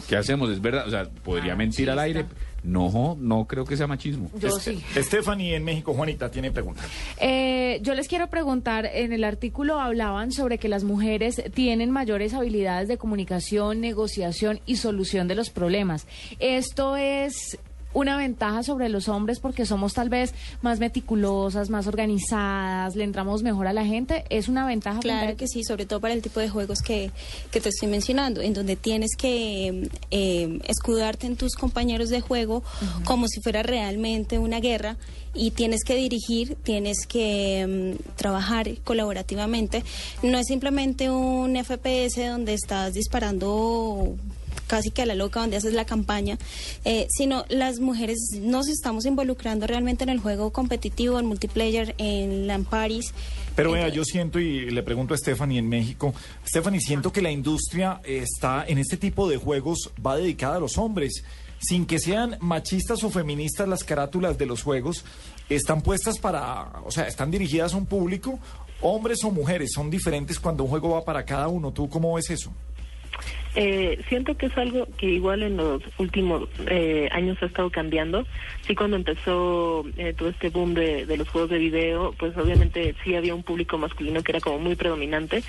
¿Qué 0.08 0.16
hacemos? 0.16 0.50
Es 0.50 0.62
verdad, 0.62 0.88
o 0.88 0.90
sea, 0.90 1.10
podría 1.10 1.54
ah, 1.54 1.58
mentir 1.58 1.90
al 1.90 2.00
aire. 2.00 2.26
No, 2.66 3.16
no 3.20 3.46
creo 3.46 3.66
que 3.66 3.78
sea 3.78 3.88
machismo. 3.88 4.30
Yo 4.40 4.50
sí. 4.52 4.84
Stephanie 4.96 5.56
en 5.56 5.64
México, 5.64 5.94
Juanita, 5.94 6.30
tiene 6.32 6.52
preguntas. 6.52 6.86
Eh, 7.20 7.80
yo 7.82 7.94
les 7.94 8.08
quiero 8.08 8.28
preguntar, 8.30 8.90
en 8.92 9.14
el 9.14 9.24
artículo 9.24 9.80
hablaban 9.80 10.32
sobre 10.32 10.58
que 10.58 10.68
las 10.68 10.84
mujeres 10.84 11.42
tienen 11.54 11.92
mayores 11.92 12.34
habilidades 12.34 12.88
de 12.88 12.98
comunicación, 12.98 13.82
negociación 13.82 14.60
y 14.66 14.78
solución 14.78 15.28
de 15.28 15.36
los 15.36 15.50
problemas. 15.50 16.08
¿Esto 16.40 16.98
es 16.98 17.58
una 17.96 18.18
ventaja 18.18 18.62
sobre 18.62 18.90
los 18.90 19.08
hombres 19.08 19.40
porque 19.40 19.66
somos 19.66 19.94
tal 19.94 20.10
vez 20.10 20.34
más 20.62 20.80
meticulosas, 20.80 21.70
más 21.70 21.88
organizadas, 21.88 22.96
le 22.96 23.06
entramos 23.06 23.42
mejor 23.42 23.68
a 23.68 23.74
la 23.74 23.86
gente. 23.86 24.26
¿Es 24.30 24.50
una 24.50 24.68
ventaja? 24.68 25.00
Claro 25.00 25.36
que 25.38 25.48
sí, 25.48 25.64
sobre 25.64 25.86
todo 25.86 26.02
para 26.02 26.14
el 26.14 26.22
tipo 26.22 26.42
de 26.42 26.50
juegos 26.50 26.80
que, 26.82 27.12
que 27.52 27.62
te 27.62 27.70
estoy 27.70 27.88
mencionando, 27.88 28.42
en 28.42 28.54
donde 28.54 28.76
tienes 28.76 29.12
que 29.18 29.90
eh, 30.12 30.60
escudarte 30.68 31.26
en 31.26 31.38
tus 31.38 31.56
compañeros 31.56 32.10
de 32.10 32.20
juego 32.20 32.64
como 33.06 33.28
si 33.28 33.40
fuera 33.42 33.64
realmente 33.64 34.40
una 34.40 34.60
guerra 34.60 34.98
y 35.34 35.52
tienes 35.52 35.84
que 35.86 35.96
dirigir, 35.96 36.56
tienes 36.64 37.08
que 37.08 37.96
mm, 37.98 38.16
trabajar 38.18 38.70
colaborativamente. 38.84 39.84
No 40.22 40.38
es 40.38 40.48
simplemente 40.48 41.10
un 41.10 41.56
FPS 41.56 42.28
donde 42.28 42.54
estás 42.54 42.94
disparando 42.94 44.16
casi 44.68 44.92
que 44.92 45.02
a 45.02 45.06
la 45.06 45.16
loca 45.16 45.40
donde 45.40 45.58
haces 45.58 45.74
la 45.74 45.86
campaña, 45.86 46.38
eh, 46.84 47.08
sino 47.10 47.46
las 47.50 47.80
mujeres 47.80 48.18
nos 48.40 48.68
estamos 48.68 49.06
involucrando 49.06 49.68
realmente 49.68 50.04
en 50.04 50.10
el 50.10 50.20
juego 50.20 50.52
competitivo, 50.52 51.20
en 51.20 51.26
multiplayer, 51.26 51.96
en 51.98 52.48
Lamparis. 52.48 53.14
Pero 53.56 53.72
vea, 53.72 53.88
yo 53.90 54.04
siento 54.04 54.40
y 54.40 54.70
le 54.70 54.84
pregunto 54.84 55.14
a 55.14 55.18
Stephanie 55.18 55.60
en 55.60 55.70
México, 55.70 56.14
Stephanie, 56.46 56.82
siento 56.82 57.12
que 57.12 57.22
la 57.22 57.32
industria 57.32 58.02
está 58.04 58.66
en 58.68 58.78
este 58.78 58.98
tipo 58.98 59.30
de 59.30 59.38
juegos 59.38 59.92
va 60.06 60.18
dedicada 60.18 60.58
a 60.58 60.60
los 60.60 60.78
hombres, 60.78 61.24
sin 61.60 61.86
que 61.86 62.00
sean 62.00 62.38
machistas 62.42 63.04
o 63.04 63.10
feministas 63.10 63.68
las 63.68 63.84
carátulas 63.84 64.38
de 64.38 64.46
los 64.46 64.62
juegos, 64.62 65.06
están 65.50 65.82
puestas 65.82 66.20
para, 66.20 66.82
o 66.86 66.92
sea, 66.92 67.08
están 67.08 67.32
dirigidas 67.32 67.74
a 67.74 67.78
un 67.78 67.86
público, 67.86 68.40
hombres 68.82 69.24
o 69.24 69.32
mujeres, 69.32 69.72
son 69.74 69.90
diferentes 69.90 70.40
cuando 70.40 70.64
un 70.64 70.70
juego 70.70 70.90
va 70.90 71.06
para 71.06 71.26
cada 71.26 71.48
uno. 71.48 71.72
¿Tú 71.72 71.90
cómo 71.90 72.14
ves 72.16 72.30
eso? 72.30 72.52
Eh, 73.58 74.04
siento 74.10 74.36
que 74.36 74.48
es 74.48 74.58
algo 74.58 74.86
que 74.98 75.06
igual 75.06 75.42
en 75.42 75.56
los 75.56 75.82
últimos 75.98 76.50
eh, 76.68 77.08
años 77.12 77.38
ha 77.42 77.46
estado 77.46 77.70
cambiando. 77.70 78.26
Sí, 78.68 78.76
cuando 78.76 78.98
empezó 78.98 79.86
eh, 79.98 80.14
todo 80.14 80.30
este 80.30 80.50
boom 80.50 80.74
de, 80.74 81.06
los 81.18 81.30
juegos 81.30 81.52
de 81.52 81.58
video, 81.58 82.14
pues 82.18 82.36
obviamente 82.38 82.96
sí 83.04 83.16
había 83.16 83.34
un 83.34 83.44
público 83.44 83.78
masculino 83.78 84.22
que 84.24 84.34
era 84.34 84.42
como 84.42 84.60
muy 84.60 84.76
predominante. 84.76 85.42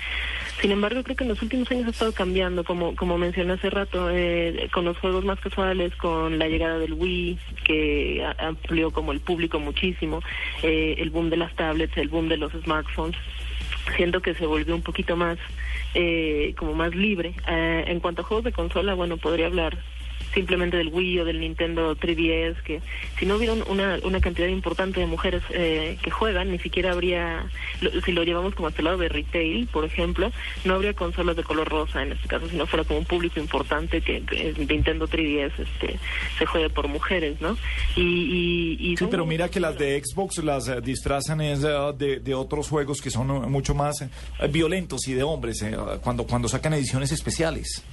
Sin 0.61 0.71
embargo, 0.71 1.03
creo 1.03 1.17
que 1.17 1.25
en 1.25 1.29
los 1.29 1.41
últimos 1.41 1.69
años 1.69 1.87
ha 1.87 1.91
estado 1.91 2.13
cambiando, 2.13 2.63
como 2.63 2.95
como 2.95 3.17
mencioné 3.17 3.53
hace 3.53 3.69
rato, 3.69 4.09
eh, 4.09 4.69
con 4.71 4.85
los 4.85 4.97
juegos 4.99 5.25
más 5.25 5.39
casuales, 5.41 5.93
con 5.97 6.39
la 6.39 6.47
llegada 6.47 6.79
del 6.79 6.93
Wii, 6.93 7.37
que 7.65 8.25
amplió 8.39 8.91
como 8.91 9.11
el 9.11 9.19
público 9.19 9.59
muchísimo, 9.59 10.21
el 10.63 11.09
boom 11.09 11.29
de 11.29 11.37
las 11.37 11.53
tablets, 11.55 11.97
el 11.97 12.07
boom 12.07 12.29
de 12.29 12.37
los 12.37 12.53
smartphones. 12.53 13.17
Siento 13.97 14.21
que 14.21 14.33
se 14.33 14.45
volvió 14.45 14.75
un 14.75 14.81
poquito 14.81 15.15
más 15.15 15.37
eh, 15.93 16.53
como 16.57 16.73
más 16.73 16.93
libre. 16.95 17.35
Eh, 17.47 17.85
en 17.87 17.99
cuanto 17.99 18.21
a 18.21 18.25
juegos 18.25 18.43
de 18.45 18.51
consola, 18.51 18.93
bueno, 18.93 19.17
podría 19.17 19.47
hablar 19.47 19.77
simplemente 20.33 20.77
del 20.77 20.89
Wii 20.89 21.19
o 21.19 21.25
del 21.25 21.39
Nintendo 21.39 21.95
3DS, 21.95 22.61
que 22.61 22.81
si 23.17 23.25
no 23.25 23.37
hubiera 23.37 23.53
una, 23.53 23.97
una 24.03 24.21
cantidad 24.21 24.47
importante 24.47 24.99
de 24.99 25.05
mujeres 25.05 25.41
eh, 25.49 25.97
que 26.01 26.11
juegan, 26.11 26.51
ni 26.51 26.59
siquiera 26.59 26.91
habría, 26.91 27.49
si 28.05 28.11
lo 28.11 28.23
llevamos 28.23 28.53
como 28.53 28.67
hasta 28.67 28.81
el 28.81 28.85
lado 28.85 28.97
de 28.97 29.09
retail, 29.09 29.67
por 29.67 29.85
ejemplo, 29.85 30.31
no 30.63 30.75
habría 30.75 30.93
consolas 30.93 31.35
de 31.35 31.43
color 31.43 31.67
rosa 31.67 32.03
en 32.03 32.11
este 32.11 32.27
caso, 32.27 32.47
si 32.47 32.55
no 32.55 32.67
fuera 32.67 32.83
como 32.83 32.99
un 32.99 33.05
público 33.05 33.39
importante 33.39 34.01
que, 34.01 34.23
Nintendo 34.69 35.07
3DS 35.07 35.53
este, 35.57 35.99
se 36.37 36.45
juegue 36.45 36.69
por 36.69 36.87
mujeres, 36.87 37.41
¿no? 37.41 37.57
Y, 37.95 38.77
y, 38.79 38.97
sí, 38.97 39.07
pero 39.09 39.25
mira 39.25 39.49
que 39.49 39.59
las 39.59 39.77
de 39.77 40.01
Xbox 40.03 40.43
las 40.43 40.67
eh, 40.67 40.81
disfrazan 40.81 41.41
es, 41.41 41.61
de, 41.61 42.19
de, 42.19 42.33
otros 42.33 42.69
juegos 42.69 43.01
que 43.01 43.09
son 43.09 43.49
mucho 43.51 43.73
más 43.73 44.01
eh, 44.01 44.09
violentos 44.49 45.07
y 45.07 45.13
de 45.13 45.23
hombres, 45.23 45.65
cuando, 46.03 46.25
cuando 46.25 46.47
sacan 46.47 46.73
ediciones 46.73 47.11
especiales. 47.11 47.83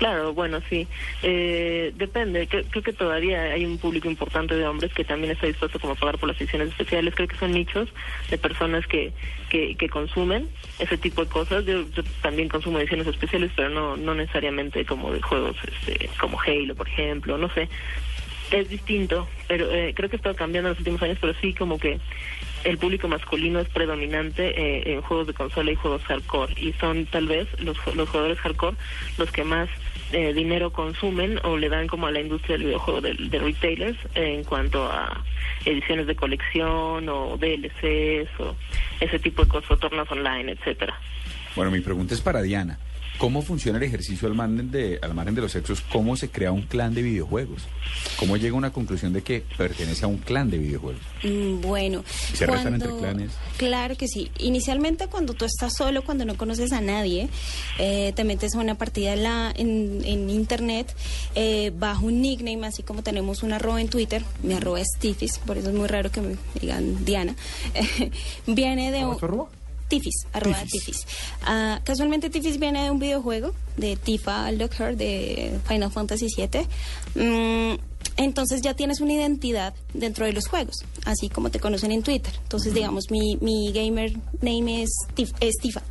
Claro, 0.00 0.32
bueno, 0.32 0.62
sí. 0.70 0.88
Eh, 1.22 1.92
depende. 1.94 2.48
Creo, 2.48 2.82
que 2.82 2.92
todavía 2.94 3.42
hay 3.42 3.66
un 3.66 3.76
público 3.76 4.08
importante 4.08 4.54
de 4.54 4.66
hombres 4.66 4.94
que 4.94 5.04
también 5.04 5.32
está 5.32 5.46
dispuesto 5.46 5.78
como 5.78 5.92
a 5.92 5.96
pagar 5.96 6.16
por 6.16 6.26
las 6.26 6.40
ediciones 6.40 6.68
especiales. 6.68 7.14
Creo 7.14 7.28
que 7.28 7.36
son 7.36 7.52
nichos 7.52 7.86
de 8.30 8.38
personas 8.38 8.86
que, 8.86 9.12
que, 9.50 9.88
consumen 9.90 10.48
ese 10.78 10.96
tipo 10.96 11.22
de 11.22 11.30
cosas. 11.30 11.66
Yo, 11.66 11.84
también 12.22 12.48
consumo 12.48 12.78
ediciones 12.78 13.08
especiales, 13.08 13.50
pero 13.54 13.68
no, 13.68 13.98
no 13.98 14.14
necesariamente 14.14 14.86
como 14.86 15.12
de 15.12 15.20
juegos 15.20 15.58
este, 15.64 16.08
como 16.18 16.40
Halo, 16.40 16.74
por 16.74 16.88
ejemplo. 16.88 17.36
No 17.36 17.52
sé. 17.52 17.68
Es 18.52 18.70
distinto, 18.70 19.28
pero 19.48 19.70
eh, 19.70 19.92
creo 19.94 20.08
que 20.08 20.16
ha 20.16 20.18
estado 20.18 20.34
cambiando 20.34 20.70
en 20.70 20.72
los 20.72 20.78
últimos 20.78 21.02
años, 21.02 21.18
pero 21.20 21.34
sí 21.42 21.52
como 21.52 21.78
que 21.78 22.00
el 22.64 22.78
público 22.78 23.06
masculino 23.06 23.60
es 23.60 23.68
predominante 23.68 24.48
eh, 24.58 24.94
en 24.94 25.02
juegos 25.02 25.26
de 25.26 25.34
consola 25.34 25.70
y 25.70 25.74
juegos 25.74 26.02
hardcore 26.04 26.54
y 26.56 26.72
son 26.74 27.06
tal 27.06 27.26
vez 27.26 27.48
los, 27.60 27.76
los 27.94 28.08
jugadores 28.08 28.38
hardcore 28.38 28.76
los 29.18 29.30
que 29.30 29.44
más 29.44 29.68
eh, 30.12 30.32
dinero 30.32 30.72
consumen 30.72 31.38
o 31.44 31.56
le 31.56 31.68
dan 31.68 31.86
como 31.86 32.06
a 32.06 32.10
la 32.10 32.20
industria 32.20 32.56
del 32.56 32.66
videojuego 32.66 33.00
de, 33.00 33.38
retailers 33.38 33.98
en 34.14 34.44
cuanto 34.44 34.84
a 34.84 35.22
ediciones 35.64 36.06
de 36.06 36.16
colección 36.16 37.08
o 37.08 37.36
DLCs 37.36 38.28
o 38.40 38.56
ese 39.00 39.18
tipo 39.18 39.44
de 39.44 39.48
cosas, 39.48 39.78
tornos 39.78 40.10
online, 40.10 40.52
etcétera. 40.52 40.98
Bueno, 41.54 41.70
mi 41.70 41.80
pregunta 41.80 42.14
es 42.14 42.20
para 42.20 42.42
Diana. 42.42 42.78
¿Cómo 43.20 43.42
funciona 43.42 43.76
el 43.76 43.84
ejercicio 43.84 44.26
al 44.28 44.34
margen, 44.34 44.70
de, 44.70 44.98
al 45.02 45.12
margen 45.12 45.34
de 45.34 45.42
los 45.42 45.52
sexos? 45.52 45.82
¿Cómo 45.92 46.16
se 46.16 46.30
crea 46.30 46.52
un 46.52 46.62
clan 46.62 46.94
de 46.94 47.02
videojuegos? 47.02 47.64
¿Cómo 48.18 48.38
llega 48.38 48.54
a 48.54 48.56
una 48.56 48.72
conclusión 48.72 49.12
de 49.12 49.20
que 49.20 49.44
pertenece 49.58 50.06
a 50.06 50.08
un 50.08 50.16
clan 50.16 50.48
de 50.48 50.56
videojuegos? 50.56 51.02
Mm, 51.22 51.60
bueno, 51.60 52.02
¿se 52.06 52.46
cuando, 52.46 52.70
entre 52.70 52.96
clanes? 52.96 53.32
Claro 53.58 53.94
que 53.98 54.08
sí. 54.08 54.30
Inicialmente 54.38 55.06
cuando 55.08 55.34
tú 55.34 55.44
estás 55.44 55.74
solo, 55.76 56.02
cuando 56.02 56.24
no 56.24 56.38
conoces 56.38 56.72
a 56.72 56.80
nadie, 56.80 57.28
eh, 57.78 58.14
te 58.16 58.24
metes 58.24 58.54
a 58.54 58.58
una 58.58 58.76
partida 58.76 59.12
en, 59.12 59.22
la, 59.22 59.52
en, 59.54 60.30
internet 60.30 60.96
eh, 61.34 61.72
bajo 61.78 62.06
un 62.06 62.22
nickname, 62.22 62.66
así 62.66 62.82
como 62.82 63.02
tenemos 63.02 63.42
un 63.42 63.52
arroba 63.52 63.82
en 63.82 63.88
Twitter, 63.88 64.24
mi 64.42 64.54
arroba 64.54 64.80
es 64.80 64.88
Tifis, 64.98 65.40
por 65.40 65.58
eso 65.58 65.68
es 65.68 65.74
muy 65.74 65.88
raro 65.88 66.10
que 66.10 66.22
me 66.22 66.36
digan 66.58 67.04
Diana. 67.04 67.36
Viene 68.46 68.90
de 68.90 69.04
un... 69.04 69.18
Tifis, 69.90 70.26
arroba 70.32 70.56
Tifis. 70.70 71.04
Ah, 71.42 71.80
casualmente 71.84 72.30
Tifis 72.30 72.58
viene 72.58 72.84
de 72.84 72.90
un 72.90 73.00
videojuego 73.00 73.52
de 73.76 73.96
Tifa 73.96 74.50
Lockhart 74.52 74.96
de 74.96 75.58
Final 75.66 75.90
Fantasy 75.90 76.28
VII. 76.34 76.66
Mm, 77.16 77.78
entonces 78.16 78.62
ya 78.62 78.74
tienes 78.74 79.00
una 79.00 79.14
identidad 79.14 79.74
dentro 79.92 80.26
de 80.26 80.32
los 80.32 80.46
juegos, 80.46 80.84
así 81.04 81.28
como 81.28 81.50
te 81.50 81.60
conocen 81.60 81.92
en 81.92 82.02
Twitter. 82.02 82.32
Entonces, 82.42 82.74
digamos, 82.74 83.10
mi, 83.10 83.36
mi 83.40 83.72
gamer 83.72 84.12
name 84.40 84.82
es, 84.82 84.90
Tifa. 85.60 85.82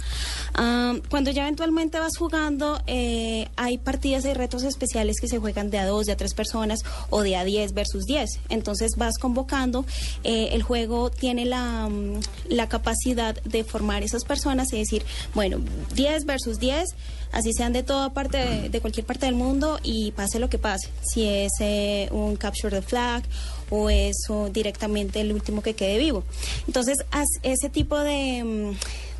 Ah, 0.56 0.96
cuando 1.10 1.32
ya 1.32 1.44
eventualmente 1.44 2.00
vas 2.00 2.18
jugando, 2.18 2.82
eh, 2.88 3.48
hay 3.56 3.78
partidas 3.78 4.26
y 4.26 4.34
retos 4.34 4.64
especiales 4.64 5.18
que 5.20 5.28
se 5.28 5.40
juegan 5.40 5.70
de 5.70 5.80
a 5.80 5.86
dos, 5.86 6.06
de 6.06 6.14
a 6.14 6.18
tres 6.18 6.34
personas 6.34 6.80
o 7.10 7.22
de 7.22 7.36
a 7.36 7.44
diez 7.44 7.74
versus 7.74 8.06
diez. 8.06 8.40
Entonces 8.50 8.92
vas 8.98 9.18
convocando, 9.18 9.86
eh, 10.24 10.50
el 10.54 10.64
juego 10.64 11.10
tiene 11.10 11.46
la, 11.46 11.88
mm, 11.88 12.20
la 12.50 12.68
capacidad 12.70 13.42
de 13.44 13.64
formar 13.64 14.04
esas 14.04 14.24
personas 14.24 14.74
y 14.74 14.80
decir, 14.80 15.04
bueno, 15.34 15.60
diez 15.96 16.26
versus 16.26 16.60
diez 16.60 16.96
así 17.32 17.54
sean 17.54 17.74
de 17.74 17.84
toda 17.84 18.12
parte, 18.14 18.70
de, 18.70 18.82
cualquier 18.82 19.06
parte 19.06 19.26
del 19.26 19.36
mundo 19.36 19.80
y 19.84 20.12
pase 20.12 20.40
lo 20.40 20.50
que 20.50 20.58
pase. 20.58 20.90
Si 21.02 21.26
es 21.26 21.52
eh, 21.60 22.10
un 22.12 22.36
capture 22.36 22.76
the 22.76 22.82
flag 22.82 23.24
o 23.70 23.90
es 23.90 24.16
directamente 24.52 25.22
el 25.22 25.34
último 25.34 25.62
que 25.62 25.74
quede 25.74 25.98
vivo. 25.98 26.24
Entonces, 26.68 26.98
ese 27.44 27.70
tipo 27.70 28.00
de, 28.00 28.44
mm, 28.44 28.72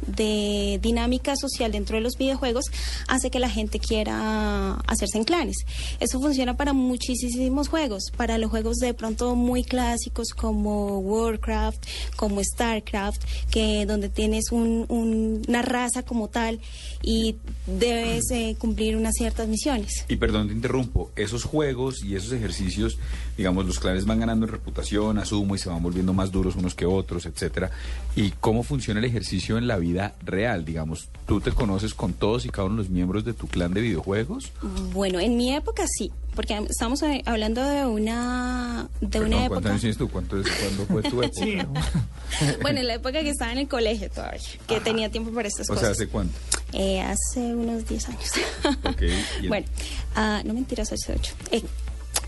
de 0.08 0.80
dinámica 0.82 1.36
social 1.36 1.72
dentro 1.72 1.98
de 1.98 2.02
los 2.02 2.18
videojuegos 2.18 2.66
hace 3.08 3.30
que 3.30 3.40
la 3.40 3.50
gente 3.50 3.80
quiera 3.80 4.76
hacerse 4.88 5.18
en 5.18 5.24
clanes. 5.24 5.58
Eso 6.00 6.20
funciona 6.20 6.56
para 6.58 6.74
muchísimos 6.74 7.68
juegos, 7.68 8.04
para 8.16 8.38
los 8.38 8.50
juegos 8.50 8.78
de 8.78 8.94
pronto 8.94 9.36
muy 9.36 9.64
clásicos 9.64 10.30
como 10.30 11.00
Warcraft, 11.00 11.84
como 12.16 12.44
Starcraft, 12.44 13.24
que 13.52 13.86
donde 13.86 14.10
tienes 14.10 14.52
una 14.52 15.62
raza 15.62 16.04
como 16.04 16.28
tal 16.30 16.60
y 17.02 17.36
debes 17.66 18.32
eh, 18.32 18.56
cumplir 18.60 18.96
unas 18.96 19.14
ciertas 19.16 19.48
misiones. 19.48 20.06
Y 20.08 20.18
perdón 20.18 20.48
te 20.48 20.54
interrumpo, 20.54 21.12
esos 21.16 21.44
juegos 21.44 22.04
y 22.04 22.16
esos 22.16 22.32
ejercicios, 22.32 22.98
digamos, 23.38 23.66
los 23.66 23.80
clanes 23.80 24.06
van 24.06 24.20
ganando 24.20 24.46
en 24.46 24.52
reputación, 24.52 25.18
asumo, 25.18 25.56
y 25.56 25.58
se 25.58 25.70
van 25.70 25.82
volviendo 25.82 26.14
más 26.14 26.32
duros 26.32 26.56
unos 26.56 26.76
que 26.76 26.86
otros, 26.86 27.26
etcétera. 27.26 27.72
¿Y 28.16 28.32
cómo 28.32 28.64
funciona 28.64 29.00
el 29.00 29.06
ejercicio 29.06 29.58
en 29.58 29.68
la 29.68 29.78
vida 29.78 29.89
real? 30.24 30.66
Digamos, 30.66 31.10
¿tú 31.26 31.42
te 31.42 31.52
conoces 31.52 31.94
con 31.94 32.14
todos 32.14 32.46
y 32.46 32.50
cada 32.50 32.66
uno 32.66 32.78
de 32.78 32.84
los 32.84 32.90
miembros 32.90 33.26
de 33.26 33.34
tu 33.34 33.48
clan 33.48 33.74
de 33.74 33.82
videojuegos? 33.82 34.52
Bueno, 34.94 35.20
en 35.20 35.38
mi 35.38 35.54
época 35.54 35.86
sí, 35.88 36.12
porque 36.36 36.58
estamos 36.70 37.02
eh, 37.04 37.22
hablando 37.26 37.64
de 37.64 37.86
una 37.86 38.88
de 39.02 39.20
una 39.20 39.46
época. 39.46 39.62
¿Cuántos 39.62 39.72
años 39.72 39.82
tienes 39.82 39.98
tú? 39.98 40.10
¿Cuánto 40.10 40.38
¿Cuándo 40.38 40.86
fue 40.86 41.02
tu 41.04 41.22
época? 41.52 41.82
bueno, 42.62 42.80
en 42.80 42.88
la 42.88 42.96
época 42.96 43.22
que 43.22 43.30
estaba 43.30 43.52
en 43.52 43.60
el 43.60 43.68
colegio 43.68 44.10
todavía, 44.10 44.40
que 44.68 44.80
tenía 44.80 45.10
tiempo 45.10 45.32
para 45.32 45.48
estas 45.48 45.68
cosas. 45.68 45.84
O 45.84 45.86
sea, 45.86 45.92
¿hace 45.92 46.08
cuánto? 46.08 46.34
Eh, 46.74 47.02
hace 47.02 47.40
unos 47.40 47.88
10 47.88 48.10
años. 48.10 48.32
bueno, 49.48 49.68
uh, 50.16 50.48
no 50.48 50.54
mentiras, 50.54 50.92
hace 50.92 51.14
8. 51.14 51.34
Eh, 51.52 51.64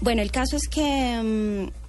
bueno, 0.02 0.22
el 0.22 0.32
caso 0.32 0.56
es 0.56 0.68
que 0.68 1.70
mm, 1.70 1.81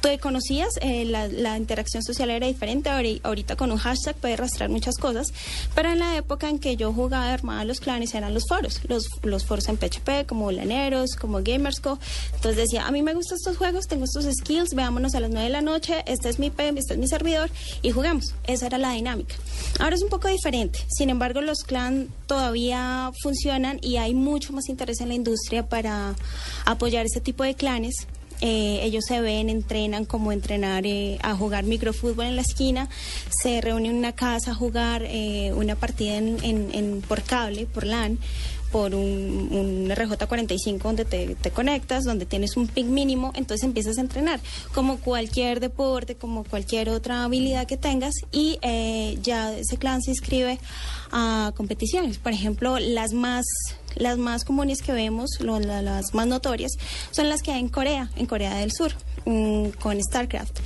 te 0.00 0.18
conocías, 0.18 0.78
eh, 0.80 1.04
la, 1.04 1.56
interacción 1.56 2.02
social 2.02 2.30
era 2.30 2.46
diferente. 2.46 2.90
Ahorita 3.22 3.56
con 3.56 3.70
un 3.70 3.78
hashtag 3.78 4.16
puedes 4.16 4.38
rastrear 4.38 4.70
muchas 4.70 4.96
cosas, 4.96 5.28
pero 5.74 5.90
en 5.90 5.98
la 5.98 6.16
época 6.16 6.48
en 6.48 6.58
que 6.58 6.76
yo 6.76 6.92
jugaba 6.92 7.32
armada 7.32 7.64
los 7.64 7.80
clanes 7.80 8.14
eran 8.14 8.32
los 8.32 8.46
foros, 8.48 8.80
los, 8.88 9.08
los 9.22 9.44
foros 9.44 9.68
en 9.68 9.76
PHP, 9.76 10.26
como 10.26 10.50
Laneros, 10.52 11.16
como 11.16 11.42
Gamersco. 11.42 11.98
Entonces 12.34 12.56
decía, 12.56 12.86
a 12.86 12.90
mí 12.90 13.02
me 13.02 13.14
gustan 13.14 13.36
estos 13.36 13.56
juegos, 13.56 13.86
tengo 13.86 14.04
estos 14.04 14.24
skills, 14.24 14.74
veámonos 14.74 15.14
a 15.14 15.20
las 15.20 15.30
9 15.30 15.44
de 15.44 15.50
la 15.50 15.62
noche, 15.62 16.02
este 16.06 16.28
es 16.28 16.38
mi 16.38 16.50
PM, 16.50 16.80
este 16.80 16.94
es 16.94 16.98
mi 16.98 17.08
servidor, 17.08 17.50
y 17.82 17.90
jugamos. 17.90 18.34
Esa 18.46 18.66
era 18.66 18.78
la 18.78 18.92
dinámica. 18.92 19.34
Ahora 19.78 19.96
es 19.96 20.02
un 20.02 20.08
poco 20.08 20.28
diferente, 20.28 20.78
sin 20.88 21.10
embargo 21.10 21.40
los 21.40 21.58
clans 21.64 22.08
todavía 22.26 23.10
funcionan 23.22 23.78
y 23.82 23.96
hay 23.96 24.14
mucho 24.14 24.52
más 24.52 24.68
interés 24.68 25.00
en 25.00 25.08
la 25.08 25.14
industria 25.14 25.68
para 25.68 26.14
apoyar 26.64 27.04
este 27.04 27.20
tipo 27.20 27.44
de 27.44 27.54
clanes 27.54 28.06
eh, 28.40 28.80
ellos 28.82 29.04
se 29.06 29.20
ven, 29.20 29.50
entrenan 29.50 30.04
como 30.04 30.32
entrenar 30.32 30.86
eh, 30.86 31.18
a 31.22 31.34
jugar 31.34 31.64
microfútbol 31.64 32.26
en 32.26 32.36
la 32.36 32.42
esquina, 32.42 32.88
se 33.42 33.60
reúnen 33.60 33.92
en 33.92 33.96
una 33.98 34.12
casa 34.12 34.52
a 34.52 34.54
jugar 34.54 35.02
eh, 35.04 35.52
una 35.54 35.76
partida 35.76 36.16
en, 36.16 36.38
en, 36.42 37.02
por 37.02 37.22
cable, 37.22 37.66
por 37.66 37.84
LAN 37.84 38.18
por 38.70 38.94
un, 38.94 39.48
un 39.50 39.90
RJ45 39.90 40.78
donde 40.78 41.04
te, 41.04 41.50
conectas, 41.50 42.04
donde 42.04 42.26
tienes 42.26 42.56
un 42.56 42.66
ping 42.66 42.86
mínimo, 42.86 43.32
entonces 43.34 43.64
empiezas 43.64 43.98
a 43.98 44.00
entrenar, 44.00 44.40
como 44.74 44.98
cualquier 44.98 45.60
deporte, 45.60 46.14
como 46.14 46.44
cualquier 46.44 46.90
otra 46.90 47.24
habilidad 47.24 47.66
que 47.66 47.76
tengas, 47.76 48.14
y 48.32 48.58
ya 49.22 49.56
ese 49.56 49.76
clan 49.76 50.02
se 50.02 50.10
inscribe 50.10 50.58
a 51.12 51.52
competiciones. 51.56 52.18
Por 52.18 52.32
ejemplo, 52.32 52.78
las 52.78 53.12
más 53.12 53.44
las 53.96 54.18
más 54.18 54.44
comunes 54.44 54.82
que 54.82 54.92
vemos, 54.92 55.30
las 55.40 56.14
más 56.14 56.26
notorias, 56.26 56.72
son 57.10 57.28
las 57.28 57.42
que 57.42 57.52
hay 57.52 57.60
en 57.60 57.68
Corea, 57.68 58.10
en 58.16 58.26
Corea 58.26 58.56
del 58.56 58.72
Sur, 58.72 58.92
mm, 59.24 59.70
con 59.80 60.00
StarCraft. 60.00 60.58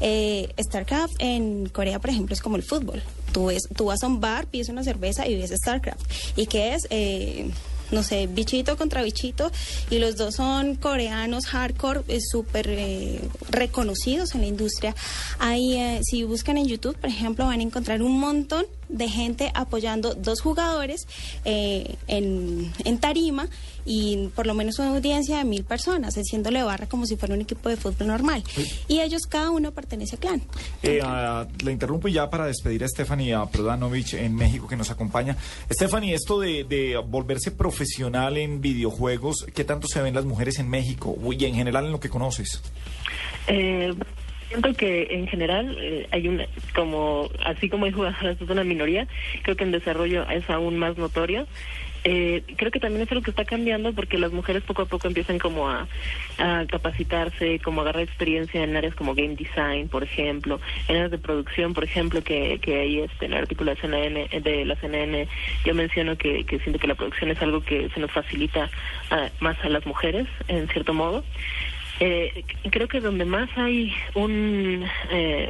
Eh, 0.00 0.52
StarCraft 0.60 1.14
en 1.18 1.68
Corea, 1.68 1.98
por 1.98 2.10
ejemplo, 2.10 2.34
es 2.34 2.40
como 2.40 2.56
el 2.56 2.62
fútbol. 2.62 3.02
Tú, 3.32 3.46
ves, 3.46 3.62
tú 3.76 3.86
vas 3.86 4.02
a 4.02 4.06
un 4.06 4.20
bar, 4.20 4.46
pides 4.46 4.68
una 4.68 4.84
cerveza 4.84 5.26
y 5.26 5.36
ves 5.36 5.50
StarCraft. 5.50 6.00
¿Y 6.36 6.46
qué 6.46 6.74
es? 6.74 6.86
Eh, 6.90 7.50
no 7.92 8.02
sé, 8.02 8.26
bichito 8.26 8.76
contra 8.76 9.02
bichito, 9.02 9.52
y 9.90 9.98
los 9.98 10.16
dos 10.16 10.36
son 10.36 10.74
coreanos 10.74 11.46
hardcore, 11.46 12.00
eh, 12.08 12.20
súper 12.20 12.66
eh, 12.68 13.20
reconocidos 13.50 14.34
en 14.34 14.40
la 14.40 14.46
industria. 14.48 14.94
Ahí, 15.38 15.76
eh, 15.76 16.00
si 16.02 16.24
buscan 16.24 16.56
en 16.56 16.66
YouTube, 16.66 16.96
por 16.96 17.10
ejemplo, 17.10 17.46
van 17.46 17.60
a 17.60 17.62
encontrar 17.62 18.02
un 18.02 18.18
montón 18.18 18.64
de 18.92 19.08
gente 19.08 19.50
apoyando 19.54 20.14
dos 20.14 20.40
jugadores 20.40 21.06
en, 21.44 22.72
en 22.84 22.98
tarima 22.98 23.48
y 23.84 24.28
por 24.34 24.46
lo 24.46 24.54
menos 24.54 24.78
una 24.78 24.90
audiencia 24.90 25.38
de 25.38 25.44
mil 25.44 25.64
personas, 25.64 26.16
haciéndole 26.16 26.62
barra 26.62 26.86
como 26.86 27.06
si 27.06 27.16
fuera 27.16 27.34
un 27.34 27.40
equipo 27.40 27.68
de 27.68 27.76
fútbol 27.76 28.06
normal. 28.08 28.42
Y 28.88 29.00
ellos, 29.00 29.22
cada 29.28 29.50
uno 29.50 29.72
pertenece 29.72 30.16
a 30.16 30.18
clan. 30.18 30.42
Eh, 30.82 31.00
uh, 31.02 31.46
le 31.64 31.72
interrumpo 31.72 32.08
ya 32.08 32.30
para 32.30 32.46
despedir 32.46 32.84
a 32.84 32.88
Stephanie 32.88 33.34
Prodanovich 33.50 34.14
en 34.14 34.34
México 34.34 34.68
que 34.68 34.76
nos 34.76 34.90
acompaña. 34.90 35.36
Stephanie, 35.70 36.14
esto 36.14 36.40
de, 36.40 36.64
de, 36.64 36.96
volverse 36.98 37.50
profesional 37.50 38.36
en 38.36 38.60
videojuegos, 38.60 39.46
¿qué 39.54 39.64
tanto 39.64 39.88
se 39.88 40.00
ven 40.02 40.14
las 40.14 40.24
mujeres 40.24 40.58
en 40.58 40.68
México 40.68 41.16
y 41.32 41.44
en 41.44 41.54
general 41.54 41.86
en 41.86 41.92
lo 41.92 42.00
que 42.00 42.08
conoces? 42.08 42.62
Eh, 43.48 43.92
siento 44.52 44.74
que 44.74 45.08
en 45.10 45.26
general 45.26 45.76
eh, 45.80 46.06
hay 46.10 46.28
una, 46.28 46.46
como 46.74 47.30
así 47.44 47.70
como 47.70 47.86
hay 47.86 47.92
jugadoras 47.92 48.40
es 48.40 48.50
una 48.50 48.64
minoría, 48.64 49.08
creo 49.42 49.56
que 49.56 49.64
en 49.64 49.72
desarrollo 49.72 50.28
es 50.28 50.48
aún 50.50 50.78
más 50.78 50.98
notorio. 50.98 51.46
Eh, 52.04 52.42
creo 52.56 52.72
que 52.72 52.80
también 52.80 53.02
es 53.02 53.12
algo 53.12 53.22
que 53.22 53.30
está 53.30 53.44
cambiando 53.44 53.92
porque 53.92 54.18
las 54.18 54.32
mujeres 54.32 54.64
poco 54.64 54.82
a 54.82 54.86
poco 54.86 55.06
empiezan 55.06 55.38
como 55.38 55.70
a, 55.70 55.86
capacitarse, 56.68 57.60
como 57.60 57.80
a 57.80 57.84
agarrar 57.84 58.02
experiencia 58.02 58.64
en 58.64 58.76
áreas 58.76 58.96
como 58.96 59.14
game 59.14 59.36
design, 59.36 59.88
por 59.88 60.02
ejemplo, 60.02 60.60
en 60.88 60.96
áreas 60.96 61.12
de 61.12 61.18
producción, 61.18 61.74
por 61.74 61.84
ejemplo, 61.84 62.22
que, 62.24 62.58
que 62.60 62.80
ahí 62.80 62.98
este, 62.98 63.26
en 63.26 63.34
el 63.34 63.38
artículo 63.38 63.72
de, 63.72 63.80
CNN, 63.80 64.40
de 64.40 64.64
la 64.64 64.74
CNN 64.76 65.28
yo 65.64 65.74
menciono 65.74 66.18
que, 66.18 66.44
que 66.44 66.58
siento 66.58 66.80
que 66.80 66.88
la 66.88 66.96
producción 66.96 67.30
es 67.30 67.40
algo 67.40 67.62
que 67.62 67.88
se 67.90 68.00
nos 68.00 68.10
facilita 68.10 68.68
más 69.38 69.56
a 69.62 69.68
las 69.68 69.86
mujeres, 69.86 70.26
en 70.48 70.66
cierto 70.68 70.92
modo. 70.94 71.22
Eh, 72.04 72.44
creo 72.72 72.88
que 72.88 72.98
donde 72.98 73.24
más 73.24 73.48
hay 73.56 73.92
un 74.16 74.84
eh, 75.08 75.48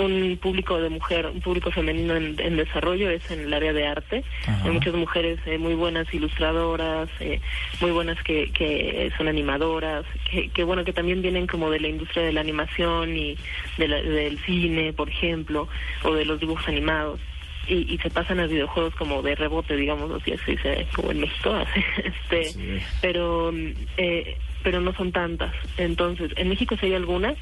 un 0.00 0.38
público 0.40 0.80
de 0.80 0.88
mujer, 0.88 1.26
un 1.26 1.42
público 1.42 1.70
femenino 1.70 2.16
en, 2.16 2.56
desarrollo 2.56 3.10
es 3.10 3.30
en 3.30 3.40
el 3.40 3.52
área 3.52 3.74
de 3.74 3.86
arte. 3.86 4.24
Hay 4.64 4.70
muchas 4.70 4.94
mujeres 4.94 5.38
eh, 5.44 5.58
muy 5.58 5.74
buenas 5.74 6.12
ilustradoras, 6.14 7.10
eh, 7.20 7.38
muy 7.82 7.90
buenas 7.90 8.22
que, 8.22 8.50
que 8.52 9.12
son 9.18 9.28
animadoras, 9.28 10.06
que, 10.30 10.48
que, 10.48 10.64
bueno, 10.64 10.84
que 10.84 10.94
también 10.94 11.20
vienen 11.20 11.46
como 11.46 11.70
de 11.70 11.80
la 11.80 11.88
industria 11.88 12.24
de 12.24 12.32
la 12.32 12.40
animación 12.40 13.14
y 13.14 13.36
del 13.76 14.38
cine, 14.46 14.94
por 14.94 15.10
ejemplo, 15.10 15.68
o 16.02 16.14
de 16.14 16.24
los 16.24 16.40
dibujos 16.40 16.66
animados. 16.66 17.20
Y, 17.68 17.96
se 17.98 18.10
pasan 18.10 18.40
a 18.40 18.46
videojuegos 18.46 18.94
como 18.96 19.22
de 19.22 19.34
rebote, 19.34 19.76
digamos, 19.76 20.10
así 20.10 20.36
se 20.44 20.50
dice, 20.52 20.86
como 20.94 21.12
en 21.12 21.20
México, 21.20 21.54
este, 22.04 22.82
pero 23.00 23.52
eh, 23.96 24.36
pero 24.62 24.80
no 24.80 24.92
son 24.94 25.12
tantas. 25.12 25.54
Entonces, 25.76 26.32
en 26.36 26.48
México 26.48 26.76
sí 26.78 26.86
hay 26.86 26.94
algunas, 26.94 27.36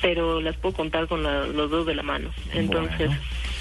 pero 0.00 0.40
las 0.40 0.56
puedo 0.56 0.74
contar 0.74 1.06
con 1.06 1.22
los 1.22 1.70
dos 1.70 1.86
de 1.86 1.94
la 1.94 2.02
mano. 2.02 2.30
Entonces, 2.52 3.10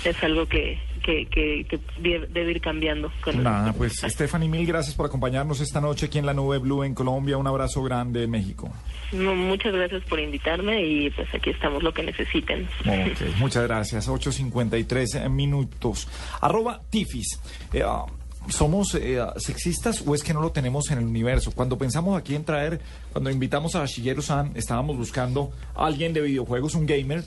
es 0.04 0.24
algo 0.24 0.46
que, 0.48 0.80
que, 1.04 1.28
que, 1.28 1.80
debe 2.00 2.52
ir 2.52 2.62
cambiando. 2.62 3.12
Nada, 3.36 3.74
pues 3.74 4.02
Stephanie, 4.02 4.50
mil 4.50 4.66
gracias 4.66 4.96
por 4.96 5.06
acompañarnos 5.06 5.60
esta 5.62 5.80
noche 5.80 6.08
aquí 6.08 6.18
en 6.18 6.26
la 6.26 6.34
Nube 6.34 6.58
Blue 6.58 6.84
en 6.84 6.96
Colombia. 6.96 7.38
Un 7.38 7.48
abrazo 7.48 7.84
grande 7.84 8.24
en 8.24 8.32
México. 8.32 8.72
muchas 9.12 9.74
gracias 9.74 10.04
por 10.06 10.20
invitarme 10.20 10.84
y 10.84 11.10
pues 11.12 11.28
aquí 11.34 11.52
estamos 11.52 11.84
lo 11.84 11.94
que 11.94 12.04
necesiten. 12.04 12.68
muchas 13.38 13.64
gracias. 13.64 14.10
8.53 14.10 15.30
minutos. 15.30 16.08
Arroba 16.42 16.82
Tifis. 16.90 17.40
Eh, 17.74 17.84
ah, 17.86 18.06
¿Somos 18.50 18.94
eh, 18.96 19.20
sexistas 19.38 20.04
o 20.06 20.14
es 20.14 20.22
que 20.22 20.34
no 20.34 20.42
lo 20.42 20.52
tenemos 20.52 20.92
en 20.92 20.98
el 20.98 21.06
universo? 21.06 21.54
Cuando 21.54 21.78
pensamos 21.78 22.20
aquí 22.20 22.36
en 22.36 22.44
traer, 22.44 22.82
cuando 23.12 23.30
invitamos 23.30 23.76
a 23.76 23.86
Shigeru 23.86 24.22
San, 24.22 24.52
estábamos 24.56 24.98
buscando 24.98 25.52
a 25.76 25.86
alguien 25.86 26.12
de 26.12 26.22
videojuegos, 26.22 26.76
un 26.76 26.86
gamer, 26.86 27.24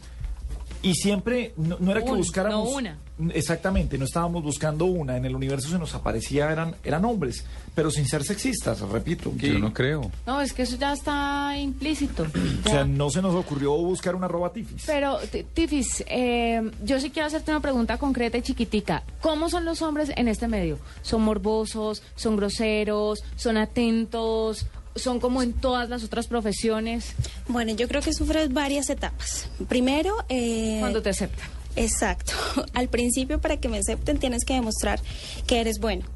y 0.83 0.95
siempre 0.95 1.53
no, 1.57 1.91
era 1.91 2.03
que 2.03 2.13
buscáramos. 2.13 2.71
No 2.71 2.77
una. 2.77 2.99
Exactamente, 3.33 3.97
no 3.97 4.05
estábamos 4.05 4.43
buscando 4.43 4.85
una. 4.85 5.17
En 5.17 5.25
el 5.25 5.35
universo 5.35 5.71
se 5.71 5.79
nos 5.79 5.95
aparecía, 5.95 6.53
eran, 6.53 6.77
eran 6.85 7.05
hombres, 7.05 7.45
pero 7.75 7.91
sin 7.91 8.07
ser 8.07 8.25
sexistas, 8.25 8.81
repito. 8.81 9.33
Yo 9.37 9.59
no 9.59 9.73
creo. 9.73 10.11
No, 10.27 10.41
es 10.41 10.53
que 10.53 10.63
eso 10.63 10.77
ya 10.77 10.93
está 10.93 11.57
implícito. 11.59 12.27
O 12.67 12.69
sea, 12.69 12.85
no 12.85 13.11
se 13.11 13.23
nos 13.23 13.35
ocurrió 13.35 13.73
buscar 13.77 14.17
una 14.17 14.27
arroba 14.27 14.53
Tifis. 14.53 14.85
Pero, 14.87 15.19
Tifis, 15.55 16.05
eh, 16.09 16.71
yo 16.83 16.99
sí 16.99 17.11
quiero 17.11 17.29
hacerte 17.29 17.53
una 17.53 17.61
pregunta 17.61 17.97
concreta 17.97 18.39
y 18.39 18.43
chiquitica. 18.43 19.05
¿Cómo 19.21 19.49
son 19.49 19.65
los 19.65 19.83
hombres 19.83 20.11
en 20.17 20.27
este 20.27 20.49
medio? 20.49 20.79
¿Son 21.03 21.23
morbosos? 21.23 22.03
¿Son 22.17 22.37
groseros? 22.37 23.23
¿Son 23.37 23.57
atentos? 23.57 24.67
Son 24.97 25.21
como 25.21 25.43
en 25.43 25.53
todas 25.53 25.89
las 25.89 26.03
otras 26.05 26.27
profesiones? 26.27 27.15
Bueno, 27.49 27.75
yo 27.75 27.89
creo 27.89 28.03
que 28.03 28.13
sufres 28.13 28.53
varias 28.53 28.91
etapas. 28.91 29.49
Primero... 29.69 30.15
Eh, 30.29 30.79
Cuando 30.81 31.03
te 31.03 31.11
aceptan. 31.11 31.49
Exacto. 31.77 32.33
Al 32.75 32.89
principio, 32.89 33.41
para 33.41 33.59
que 33.59 33.69
me 33.69 33.79
acepten, 33.79 34.19
tienes 34.19 34.45
que 34.45 34.55
demostrar 34.55 34.99
que 35.47 35.61
eres 35.61 35.79
bueno. 35.79 36.07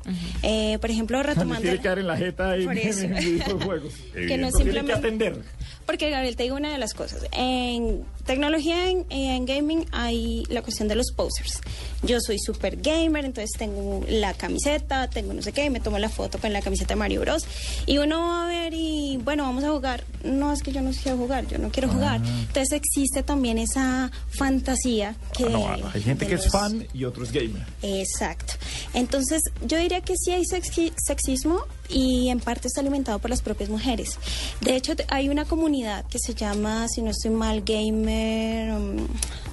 eh, 0.43 0.79
por 0.81 0.90
ejemplo, 0.90 1.23
retomando... 1.23 1.62
Tiene 1.62 1.81
que 1.81 1.88
en 1.88 2.07
la 2.07 2.16
jeta 2.16 2.57
y 2.57 2.62
en, 2.69 3.61
juegos. 3.61 3.95
que 4.14 4.38
no 4.38 4.51
simplemente... 4.51 4.93
atender. 4.93 5.43
Porque, 5.87 6.11
Gabriel, 6.11 6.37
te 6.37 6.45
digo 6.45 6.57
una 6.57 6.73
de 6.73 6.79
las 6.79 6.95
cosas. 6.95 7.27
En 7.33 8.05
tecnología, 8.31 8.88
en, 8.88 9.07
en 9.11 9.45
gaming, 9.45 9.87
hay 9.90 10.45
la 10.51 10.62
cuestión 10.62 10.87
de 10.87 10.95
los 10.95 11.11
posers. 11.11 11.61
Yo 12.03 12.19
soy 12.21 12.38
super 12.38 12.77
gamer, 12.77 13.25
entonces 13.25 13.51
tengo 13.59 14.05
la 14.09 14.35
camiseta, 14.35 15.11
tengo 15.11 15.33
no 15.35 15.43
sé 15.43 15.53
qué, 15.53 15.69
me 15.69 15.81
tomo 15.81 15.99
la 15.99 16.09
foto 16.09 16.38
con 16.38 16.53
la 16.53 16.62
camiseta 16.62 16.90
de 16.90 16.97
Mario 16.97 17.23
Bros. 17.23 17.45
Y 17.87 17.99
uno 17.99 18.21
va 18.21 18.45
a 18.45 18.47
ver 18.47 18.73
y, 18.73 19.16
bueno, 19.25 19.43
vamos 19.43 19.64
a 19.64 19.71
jugar. 19.71 20.05
No, 20.23 20.53
es 20.53 20.62
que 20.62 20.71
yo 20.71 20.81
no 20.81 20.93
quiero 20.93 21.19
jugar, 21.19 21.49
yo 21.49 21.59
no 21.59 21.71
quiero 21.71 21.88
jugar. 21.88 22.21
Entonces 22.25 22.73
existe 22.73 23.25
también 23.25 23.59
esa 23.59 24.12
fantasía 24.31 25.16
que... 25.37 25.47
Ah, 25.47 25.77
no, 25.81 25.90
hay 25.93 26.01
gente 26.03 26.27
que 26.27 26.37
es 26.37 26.49
fan 26.49 26.87
y 26.95 27.05
otro 27.05 27.25
es 27.25 27.33
gamer. 27.33 27.66
Exacto. 27.83 28.55
Entonces, 28.95 29.43
yo 29.66 29.77
diría 29.77 30.03
que 30.03 30.14
sí 30.16 30.31
hay 30.31 30.45
sexi- 30.45 30.93
sexismo 30.97 31.64
y 31.90 32.29
en 32.29 32.40
parte 32.40 32.68
está 32.68 32.81
alimentado 32.81 33.18
por 33.18 33.31
las 33.31 33.42
propias 33.42 33.70
mujeres. 33.70 34.18
De 34.61 34.76
hecho, 34.76 34.92
hay 35.09 35.29
una 35.29 35.44
comunidad 35.44 36.05
que 36.07 36.18
se 36.18 36.35
llama, 36.35 36.88
si 36.88 37.03
no 37.03 37.11
estoy 37.11 37.31
mal, 37.31 37.62
Gamer. 37.62 38.72
um, 38.72 39.07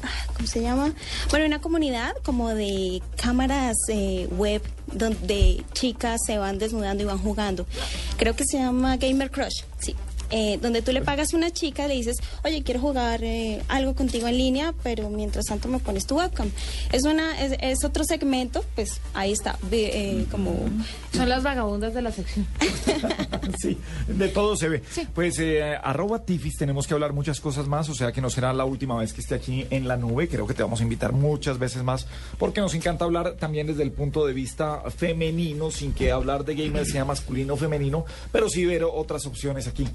ah, 0.04 0.34
¿Cómo 0.36 0.48
se 0.48 0.62
llama? 0.62 0.94
Bueno, 1.30 1.46
una 1.46 1.60
comunidad 1.60 2.16
como 2.24 2.54
de 2.54 3.02
cámaras 3.16 3.76
eh, 3.90 4.28
web 4.32 4.62
donde 4.88 5.64
chicas 5.74 6.22
se 6.26 6.38
van 6.38 6.60
desnudando 6.60 7.04
y 7.04 7.06
van 7.06 7.18
jugando. 7.18 7.66
Creo 8.18 8.36
que 8.36 8.46
se 8.46 8.58
llama 8.58 8.98
Gamer 8.98 9.32
Crush, 9.32 9.64
sí. 9.80 9.96
Eh, 10.32 10.60
donde 10.62 10.82
tú 10.82 10.92
le 10.92 11.02
pagas 11.02 11.34
a 11.34 11.38
una 11.38 11.52
chica, 11.52 11.88
le 11.88 11.96
dices, 11.96 12.18
oye, 12.44 12.64
quiero 12.64 12.80
jugar 12.80 13.24
eh, 13.24 13.62
algo 13.68 13.96
contigo 13.96 14.28
en 14.28 14.38
línea, 14.38 14.74
pero 14.84 15.10
mientras 15.10 15.46
tanto 15.46 15.68
me 15.68 15.80
pones 15.80 16.06
tu 16.06 16.18
webcam. 16.18 16.50
Es 16.92 17.04
una, 17.04 17.44
es, 17.44 17.58
es 17.62 17.84
otro 17.84 18.04
segmento, 18.04 18.64
pues 18.76 19.00
ahí 19.14 19.32
está, 19.32 19.58
ve, 19.70 19.92
eh, 19.94 20.26
como 20.30 20.54
Son 21.14 21.30
las 21.30 21.44
vagabundas 21.44 21.94
de 21.94 22.02
la 22.02 22.12
sección. 22.12 22.48
sí, 23.62 23.78
de 24.08 24.28
todo 24.30 24.56
se 24.56 24.70
ve. 24.70 24.84
Pues 25.14 25.40
eh, 25.40 25.76
arroba 25.82 26.24
Tifis 26.24 26.58
tenemos 26.58 26.88
que 26.88 26.94
hablar 26.94 27.14
muchas 27.14 27.40
cosas 27.40 27.68
más, 27.68 27.90
o 27.90 27.96
sea 27.96 28.12
que 28.12 28.22
no 28.22 28.30
será 28.30 28.54
la 28.54 28.66
última 28.66 28.98
vez 28.98 29.14
que 29.14 29.22
esté 29.22 29.36
aquí 29.36 29.66
en 29.70 29.88
la 29.88 29.98
nube, 29.98 30.28
creo 30.28 30.48
que 30.48 30.54
te 30.54 30.64
vamos 30.64 30.80
a 30.80 30.84
invitar 30.84 31.14
muchas 31.14 31.58
veces 31.60 31.84
más, 31.84 32.08
porque 32.38 32.62
nos 32.62 32.74
encanta 32.74 33.06
hablar 33.06 33.36
también 33.40 33.68
desde 33.68 33.84
el 33.84 33.92
punto 33.92 34.26
de 34.26 34.34
vista 34.34 34.84
femenino, 34.90 35.72
sin 35.72 35.94
que 35.94 36.12
hablar 36.12 36.46
de 36.46 36.56
gamer 36.56 36.86
sea 36.86 37.06
masculino 37.06 37.54
o 37.54 37.58
femenino, 37.58 38.06
pero 38.32 38.50
sí 38.50 38.66
ver 38.66 38.84
otras 38.84 39.26
opciones 39.26 39.68
aquí. 39.68 39.88